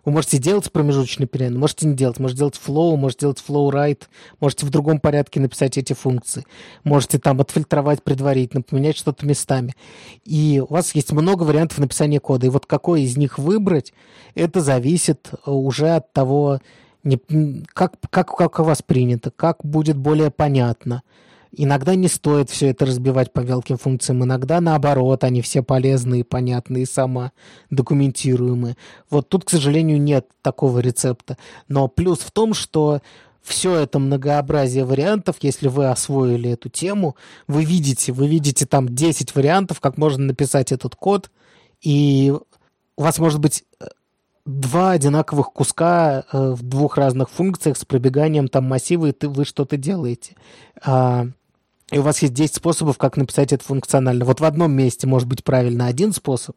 [0.04, 2.18] Вы можете делать промежуточный перемены, можете не делать.
[2.18, 4.02] Можете делать flow, можете делать flow right,
[4.40, 6.44] можете в другом порядке написать эти функции.
[6.82, 9.74] Можете там отфильтровать предварительно, поменять что-то местами.
[10.24, 12.46] И у вас есть много вариантов написания кода.
[12.46, 13.92] И вот какой из них выбрать,
[14.34, 16.60] это зависит уже от того,
[17.72, 21.02] как, как, как у вас принято, как будет более понятно.
[21.54, 26.86] Иногда не стоит все это разбивать по мелким функциям, иногда наоборот, они все полезные, понятные,
[26.86, 27.32] сама
[27.68, 28.76] документируемые.
[29.10, 31.36] Вот тут, к сожалению, нет такого рецепта.
[31.68, 33.02] Но плюс в том, что
[33.42, 37.16] все это многообразие вариантов, если вы освоили эту тему,
[37.48, 41.30] вы видите, вы видите там 10 вариантов, как можно написать этот код,
[41.82, 42.32] и
[42.96, 43.88] у вас может быть э,
[44.46, 49.44] два одинаковых куска э, в двух разных функциях с пробеганием там массива, и ты, вы
[49.44, 50.36] что-то делаете.
[51.92, 54.24] И у вас есть 10 способов, как написать это функционально.
[54.24, 56.56] Вот в одном месте может быть правильно один способ,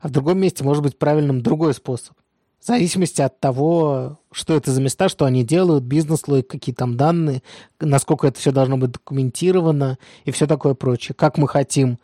[0.00, 2.14] а в другом месте может быть правильным другой способ.
[2.60, 7.42] В зависимости от того, что это за места, что они делают, бизнес-логика, какие там данные,
[7.80, 11.16] насколько это все должно быть документировано и все такое прочее.
[11.18, 11.98] Как мы хотим,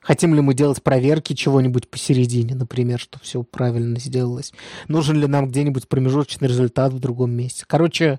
[0.00, 4.52] хотим ли мы делать проверки чего-нибудь посередине, например, что все правильно сделалось.
[4.86, 7.64] Нужен ли нам где-нибудь промежуточный результат в другом месте.
[7.66, 8.18] Короче,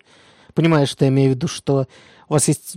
[0.54, 1.88] понимаешь, что я имею в виду, что
[2.28, 2.76] у вас есть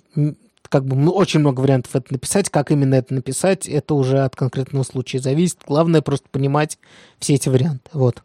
[0.69, 2.51] как бы очень много вариантов это написать.
[2.51, 5.59] Как именно это написать, это уже от конкретного случая зависит.
[5.67, 6.79] Главное просто понимать
[7.19, 7.91] все эти варианты.
[7.93, 8.23] Вот.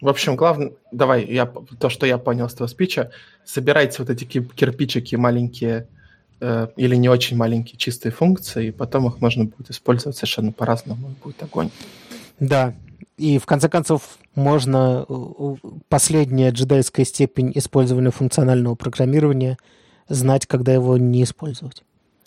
[0.00, 3.10] В общем, главное, давай, я, то, что я понял с твоего спича,
[3.44, 5.88] собирайте вот эти кирпичики маленькие
[6.40, 11.14] э, или не очень маленькие чистые функции, и потом их можно будет использовать совершенно по-разному,
[11.22, 11.70] будет огонь.
[12.38, 12.74] Да,
[13.18, 15.54] и в конце концов можно э,
[15.90, 19.58] последняя джедайская степень использования функционального программирования–
[20.10, 21.82] знать, когда его не использовать.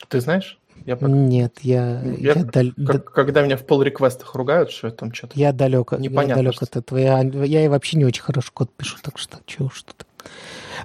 [0.07, 0.59] Ты знаешь?
[0.85, 1.11] Я пока...
[1.11, 2.01] Нет, я...
[2.01, 2.65] я, я дал...
[2.85, 6.53] как, когда меня в пол реквестах ругают, что там что-то Я далек, Непонятно, я далек
[6.55, 6.65] что...
[6.65, 6.97] от этого.
[6.97, 10.05] Я, я и вообще не очень хорошо код пишу, так что чего что-то.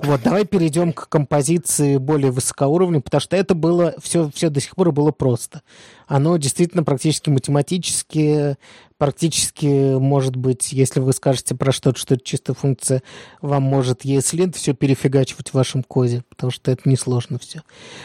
[0.03, 4.77] Вот, давай перейдем к композиции более высокоуровневой, потому что это было, все, все до сих
[4.77, 5.63] пор было просто.
[6.07, 8.57] Оно действительно практически математически,
[8.99, 13.03] практически, может быть, если вы скажете про что-то, что это чистая функция,
[13.41, 17.63] вам может ESLint все перефигачивать в вашем коде, потому что это несложно все.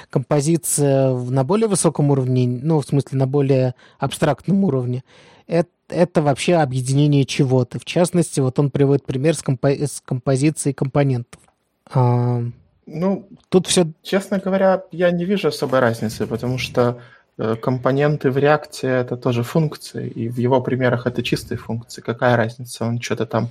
[0.09, 5.03] Композиция на более высоком уровне, ну, в смысле, на более абстрактном уровне,
[5.47, 7.77] это это вообще объединение чего-то.
[7.77, 11.39] В частности, вот он приводит пример с, компо- с композицией компонентов.
[11.93, 12.41] А,
[12.85, 13.87] ну, тут все...
[14.01, 16.99] Честно говоря, я не вижу особой разницы, потому что
[17.37, 22.01] компоненты в реакте это тоже функции, и в его примерах это чистые функции.
[22.01, 22.85] Какая разница?
[22.85, 23.49] Он что-то там...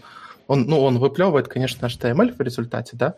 [0.49, 3.15] Он, ну, он выплевывает, конечно, HTML в результате, да,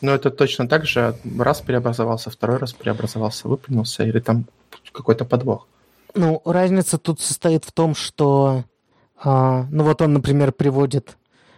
[0.00, 4.46] но это точно так же раз преобразовался, второй раз преобразовался, выплюнулся, или там
[4.92, 5.66] какой-то подвох.
[6.14, 8.64] Ну, разница тут состоит в том, что,
[9.22, 11.16] а, ну вот он, например, приводит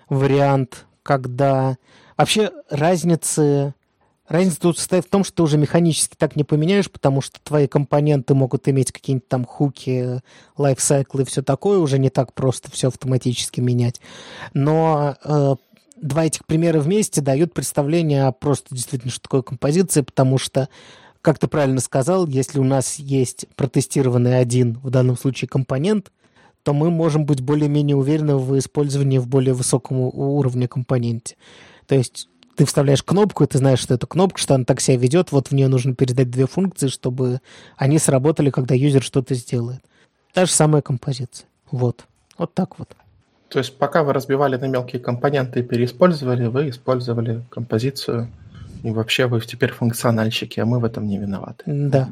[0.08, 1.76] вариант, когда
[2.16, 3.74] вообще разницы
[4.28, 7.66] Разница тут состоит в том, что ты уже механически так не поменяешь, потому что твои
[7.66, 10.20] компоненты могут иметь какие-нибудь там хуки,
[10.58, 14.02] лайфсайклы и все такое, уже не так просто все автоматически менять.
[14.52, 15.56] Но э,
[15.96, 20.68] два этих примера вместе дают представление о просто действительно, что такое композиция, потому что
[21.22, 26.12] как ты правильно сказал, если у нас есть протестированный один, в данном случае, компонент,
[26.62, 31.36] то мы можем быть более-менее уверены в использовании в более высоком уровне компоненте.
[31.86, 32.28] То есть
[32.58, 35.46] ты вставляешь кнопку, и ты знаешь, что это кнопка, что она так себя ведет, вот
[35.46, 37.40] в нее нужно передать две функции, чтобы
[37.76, 39.80] они сработали, когда юзер что-то сделает.
[40.32, 41.46] Та же самая композиция.
[41.70, 42.04] Вот.
[42.36, 42.88] Вот так вот.
[43.48, 48.28] То есть пока вы разбивали на мелкие компоненты и переиспользовали, вы использовали композицию
[48.82, 51.62] и вообще вы теперь функциональщики, а мы в этом не виноваты.
[51.64, 52.08] Да.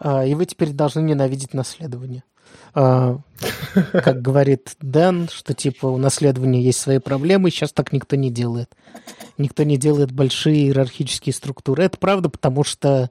[0.00, 2.24] А, и вы теперь должны ненавидеть наследование.
[2.74, 3.18] А,
[3.92, 8.74] как говорит Дэн, что типа у наследования есть свои проблемы, сейчас так никто не делает.
[9.38, 11.84] Никто не делает большие иерархические структуры.
[11.84, 13.10] Это правда, потому что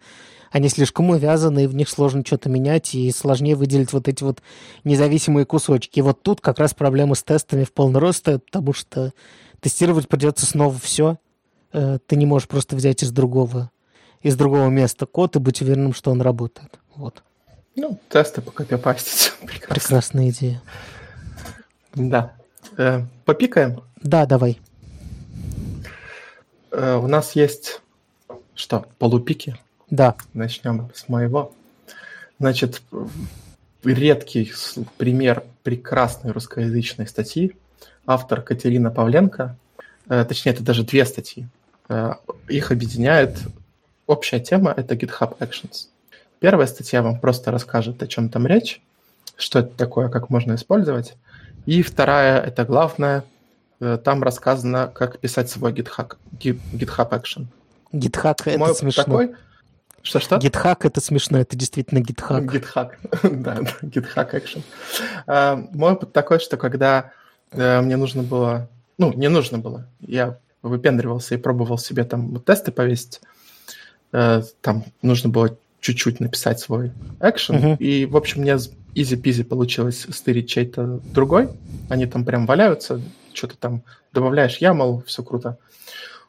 [0.51, 4.41] они слишком увязаны, и в них сложно что-то менять, и сложнее выделить вот эти вот
[4.83, 5.99] независимые кусочки.
[5.99, 9.13] И вот тут как раз проблема с тестами в полный рост, потому что
[9.59, 11.17] тестировать придется снова все,
[11.71, 13.71] Э, ты не можешь просто взять из другого,
[14.21, 16.79] из другого места код и быть уверенным, что он работает.
[16.95, 17.23] Вот.
[17.79, 19.31] Ну, тесты по копипастить.
[19.39, 19.67] Прекрасно.
[19.73, 20.61] Прекрасная идея.
[21.95, 22.33] Да.
[22.77, 23.81] Э, попикаем?
[24.01, 24.59] Да, давай.
[26.71, 27.81] Э, у нас есть
[28.53, 29.57] что, полупики?
[29.89, 30.17] Да.
[30.33, 31.53] Начнем с моего.
[32.37, 32.81] Значит,
[33.85, 34.51] редкий
[34.97, 37.55] пример прекрасной русскоязычной статьи.
[38.05, 39.55] Автор Катерина Павленко.
[40.09, 41.47] Э, точнее, это даже две статьи.
[41.87, 42.15] Э,
[42.49, 43.39] их объединяет
[44.05, 45.87] общая тема– это GitHub Actions.
[46.39, 48.81] Первая статья вам просто расскажет, о чем там речь,
[49.35, 51.15] что это такое, как можно использовать.
[51.65, 53.23] И вторая– это главное,
[53.79, 57.45] э, там рассказано, как писать свой GitHub, GitHub Action.
[57.91, 59.03] GitHub– это Мой смешно.
[59.03, 59.35] Такой,
[60.01, 60.37] что-что?
[60.37, 62.45] GitHub— это смешно, это действительно GitHub.
[62.45, 62.91] GitHub,
[63.23, 64.63] да, GitHub Action.
[65.27, 67.11] Э, мой опыт такой, что когда
[67.51, 68.69] мне нужно было,
[68.99, 73.21] ну, не нужно было, я выпендривался и пробовал себе там тесты повесить.
[74.11, 77.55] Э, там нужно было чуть-чуть написать свой экшен.
[77.55, 77.77] Uh-huh.
[77.77, 78.57] И, в общем, мне
[78.95, 81.49] изи-пизи получилось стырить чей-то другой.
[81.89, 83.01] Они там прям валяются,
[83.33, 85.57] что-то там добавляешь YAML, все круто.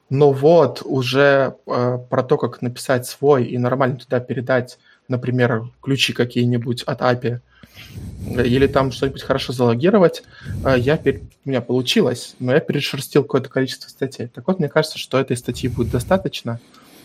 [0.09, 6.13] Но вот уже э, про то, как написать свой и нормально туда передать, например, ключи
[6.13, 7.41] какие-нибудь от API,
[8.27, 10.25] или там что-нибудь хорошо залогировать,
[10.65, 11.21] э, я пер...
[11.45, 14.27] у меня получилось, но я перешерстил какое-то количество статей.
[14.27, 16.61] Так вот, мне кажется, что этой статьи будет достаточно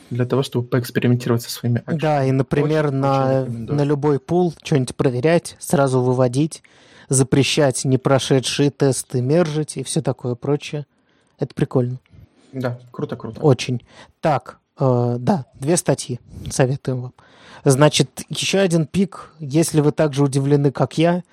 [0.10, 2.00] для того, чтобы поэкспериментировать со своими акшенами.
[2.00, 6.62] Да, и, например, очень, на, очень на любой пул что-нибудь проверять, сразу выводить,
[7.10, 10.86] запрещать не прошедшие тесты, мержить и все такое прочее.
[11.40, 12.00] Это прикольно.
[12.54, 13.42] Да, круто-круто.
[13.42, 13.82] Очень.
[14.22, 17.14] Так, э, да, две статьи советуем вам.
[17.66, 21.24] Значит, еще один пик, если вы так же удивлены, как я,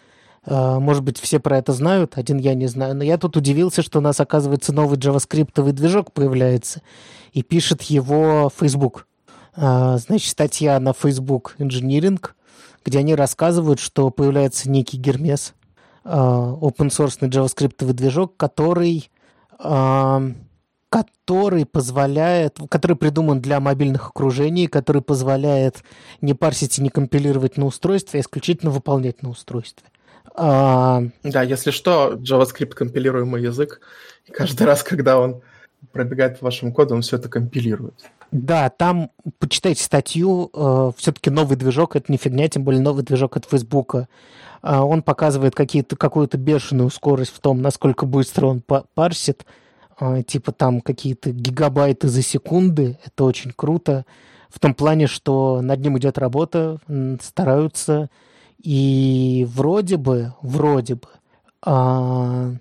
[0.46, 3.82] э, может быть, все про это знают, один я не знаю, но я тут удивился,
[3.82, 6.80] что у нас, оказывается, новый джаваскриптовый движок появляется,
[7.32, 9.06] и пишет его Facebook.
[9.56, 12.24] Э, значит, статья на Facebook Engineering,
[12.84, 15.54] где они рассказывают, что появляется некий Гермес,
[16.04, 19.10] э, open source JavaScript движок, который
[20.92, 25.82] который позволяет, который придуман для мобильных окружений, который позволяет
[26.20, 29.86] не парсить и не компилировать на устройстве, а исключительно выполнять на устройстве.
[30.34, 31.02] А...
[31.22, 33.80] Да, если что, JavaScript компилируемый язык,
[34.26, 35.42] и каждый раз, когда он
[35.90, 37.94] пробегает по вашему коду, он все это компилирует.
[38.30, 43.36] Да, там почитайте статью, э, все-таки новый движок, это не фигня, тем более новый движок
[43.36, 44.08] от Фейсбука.
[44.62, 48.62] Э, он показывает какие-то, какую-то бешеную скорость в том, насколько быстро он
[48.94, 49.44] парсит,
[49.98, 52.98] а, типа там какие-то гигабайты за секунды.
[53.04, 54.04] Это очень круто.
[54.48, 56.78] В том плане, что над ним идет работа,
[57.20, 58.10] стараются.
[58.60, 61.08] И вроде бы, вроде бы,
[61.64, 62.52] а,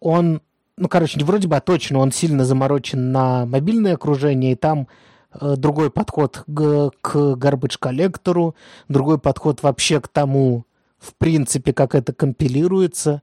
[0.00, 0.40] он,
[0.78, 4.88] ну, короче, вроде бы, а точно он сильно заморочен на мобильное окружение, и там
[5.32, 8.54] э, другой подход к, к garbage коллектору,
[8.88, 10.64] другой подход вообще к тому,
[10.98, 13.22] в принципе, как это компилируется,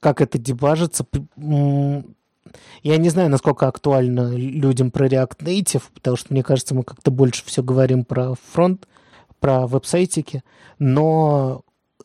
[0.00, 1.06] как это дебажится.
[2.82, 7.10] Я не знаю, насколько актуально людям про React Native, потому что, мне кажется, мы как-то
[7.10, 8.86] больше все говорим про фронт,
[9.40, 10.42] про веб-сайтики,
[10.78, 11.62] но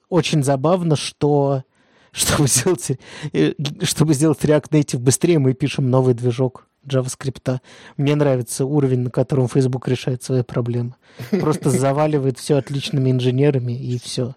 [0.10, 1.64] очень забавно, что
[2.12, 2.92] чтобы сделать,
[3.34, 3.54] э,
[3.84, 7.60] чтобы сделать React Native быстрее, мы пишем новый движок JavaScript.
[7.98, 10.96] Мне нравится уровень, на котором Facebook решает свои проблемы.
[11.32, 14.36] Просто заваливает все отличными инженерами и все.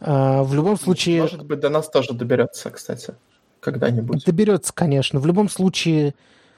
[0.00, 1.22] А, в любом случае...
[1.22, 3.14] Может быть, до нас тоже доберется, кстати,
[3.60, 4.24] когда-нибудь.
[4.24, 5.20] Доберется, конечно.
[5.20, 6.14] В любом случае,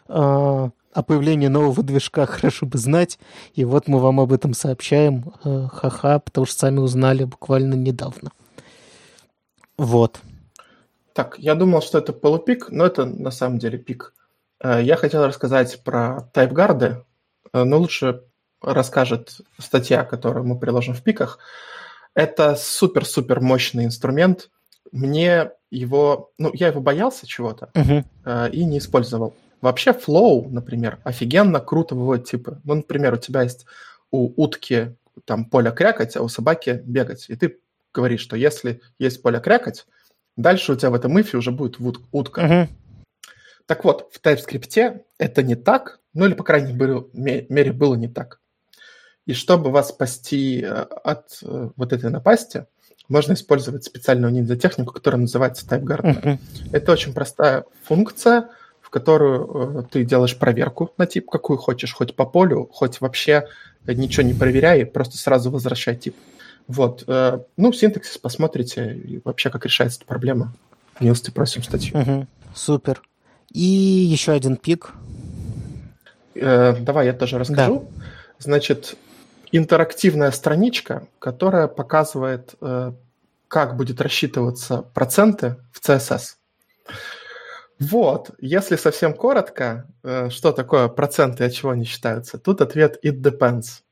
[0.08, 3.18] а, о появлении нового движка хорошо бы знать.
[3.54, 5.32] И вот мы вам об этом сообщаем.
[5.42, 8.30] А, ха-ха, потому что сами узнали буквально недавно.
[9.76, 10.20] Вот.
[11.14, 14.12] Так, я думал, что это полупик, но это на самом деле пик.
[14.60, 17.04] Э, я хотел рассказать про тайпгарды,
[17.52, 18.24] э, но лучше
[18.60, 21.38] расскажет статья, которую мы приложим в пиках.
[22.14, 24.50] Это супер-супер мощный инструмент.
[24.90, 28.50] Мне его, ну, я его боялся чего-то uh-huh.
[28.50, 29.34] и не использовал.
[29.60, 32.60] Вообще Flow, например, офигенно круто выводит типы.
[32.64, 33.66] Ну, например, у тебя есть
[34.10, 34.94] у утки
[35.24, 37.26] там поле крякать, а у собаки бегать.
[37.28, 37.58] И ты
[37.92, 39.86] говоришь, что если есть поле крякать,
[40.36, 41.78] дальше у тебя в этом ифе уже будет
[42.12, 42.40] утка.
[42.40, 42.68] Uh-huh.
[43.66, 48.40] Так вот, в TypeScript это не так, ну или, по крайней мере, было не так.
[49.26, 52.66] И чтобы вас спасти э, от э, вот этой напасти,
[53.08, 56.02] можно использовать специальную ниндзя-технику, которая называется TypeGuard.
[56.02, 56.38] Uh-huh.
[56.72, 58.50] Это очень простая функция,
[58.82, 63.48] в которую э, ты делаешь проверку на тип, какую хочешь, хоть по полю, хоть вообще
[63.86, 66.16] ничего не проверяй, просто сразу возвращай тип.
[66.66, 67.04] Вот.
[67.06, 70.54] Э, ну, синтаксис посмотрите, и вообще как решается эта проблема.
[71.00, 71.98] Милости просим статью.
[71.98, 72.26] Угу.
[72.54, 73.02] Супер.
[73.52, 74.92] И еще один пик.
[76.34, 77.88] Э, давай я тоже расскажу.
[77.96, 78.04] Да.
[78.38, 78.96] Значит,
[79.52, 82.92] интерактивная страничка, которая показывает, э,
[83.48, 86.36] как будет рассчитываться проценты в CSS.
[87.80, 89.88] Вот, если совсем коротко,
[90.30, 93.83] что такое проценты и от чего они считаются, тут ответ it depends.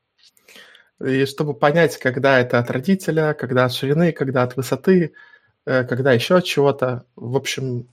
[1.01, 5.13] И чтобы понять, когда это от родителя, когда от ширины, когда от высоты,
[5.65, 7.05] э, когда еще от чего-то.
[7.15, 7.87] В общем,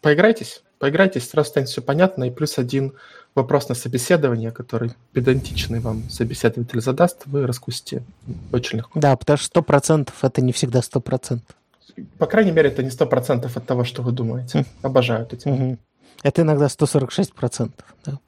[0.00, 2.24] поиграйтесь, поиграйтесь, сразу станет все понятно.
[2.24, 2.94] И плюс один
[3.34, 8.02] вопрос на собеседование, который педантичный вам собеседователь задаст, вы раскусите
[8.52, 8.98] очень легко.
[8.98, 11.54] Да, потому что сто процентов это не всегда сто процентов.
[12.18, 14.64] По крайней мере, это не сто процентов от того, что вы думаете.
[14.82, 15.78] Обожаю эту тему.
[16.22, 18.18] Это иногда 146 процентов, да?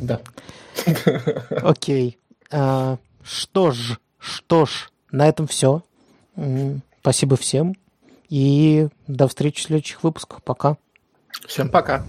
[0.00, 0.20] Да.
[1.62, 2.18] Окей.
[3.24, 5.82] Что ж, что ж, на этом все.
[7.00, 7.74] Спасибо всем.
[8.28, 10.42] И до встречи в следующих выпусках.
[10.42, 10.76] Пока.
[11.46, 12.04] Всем пока.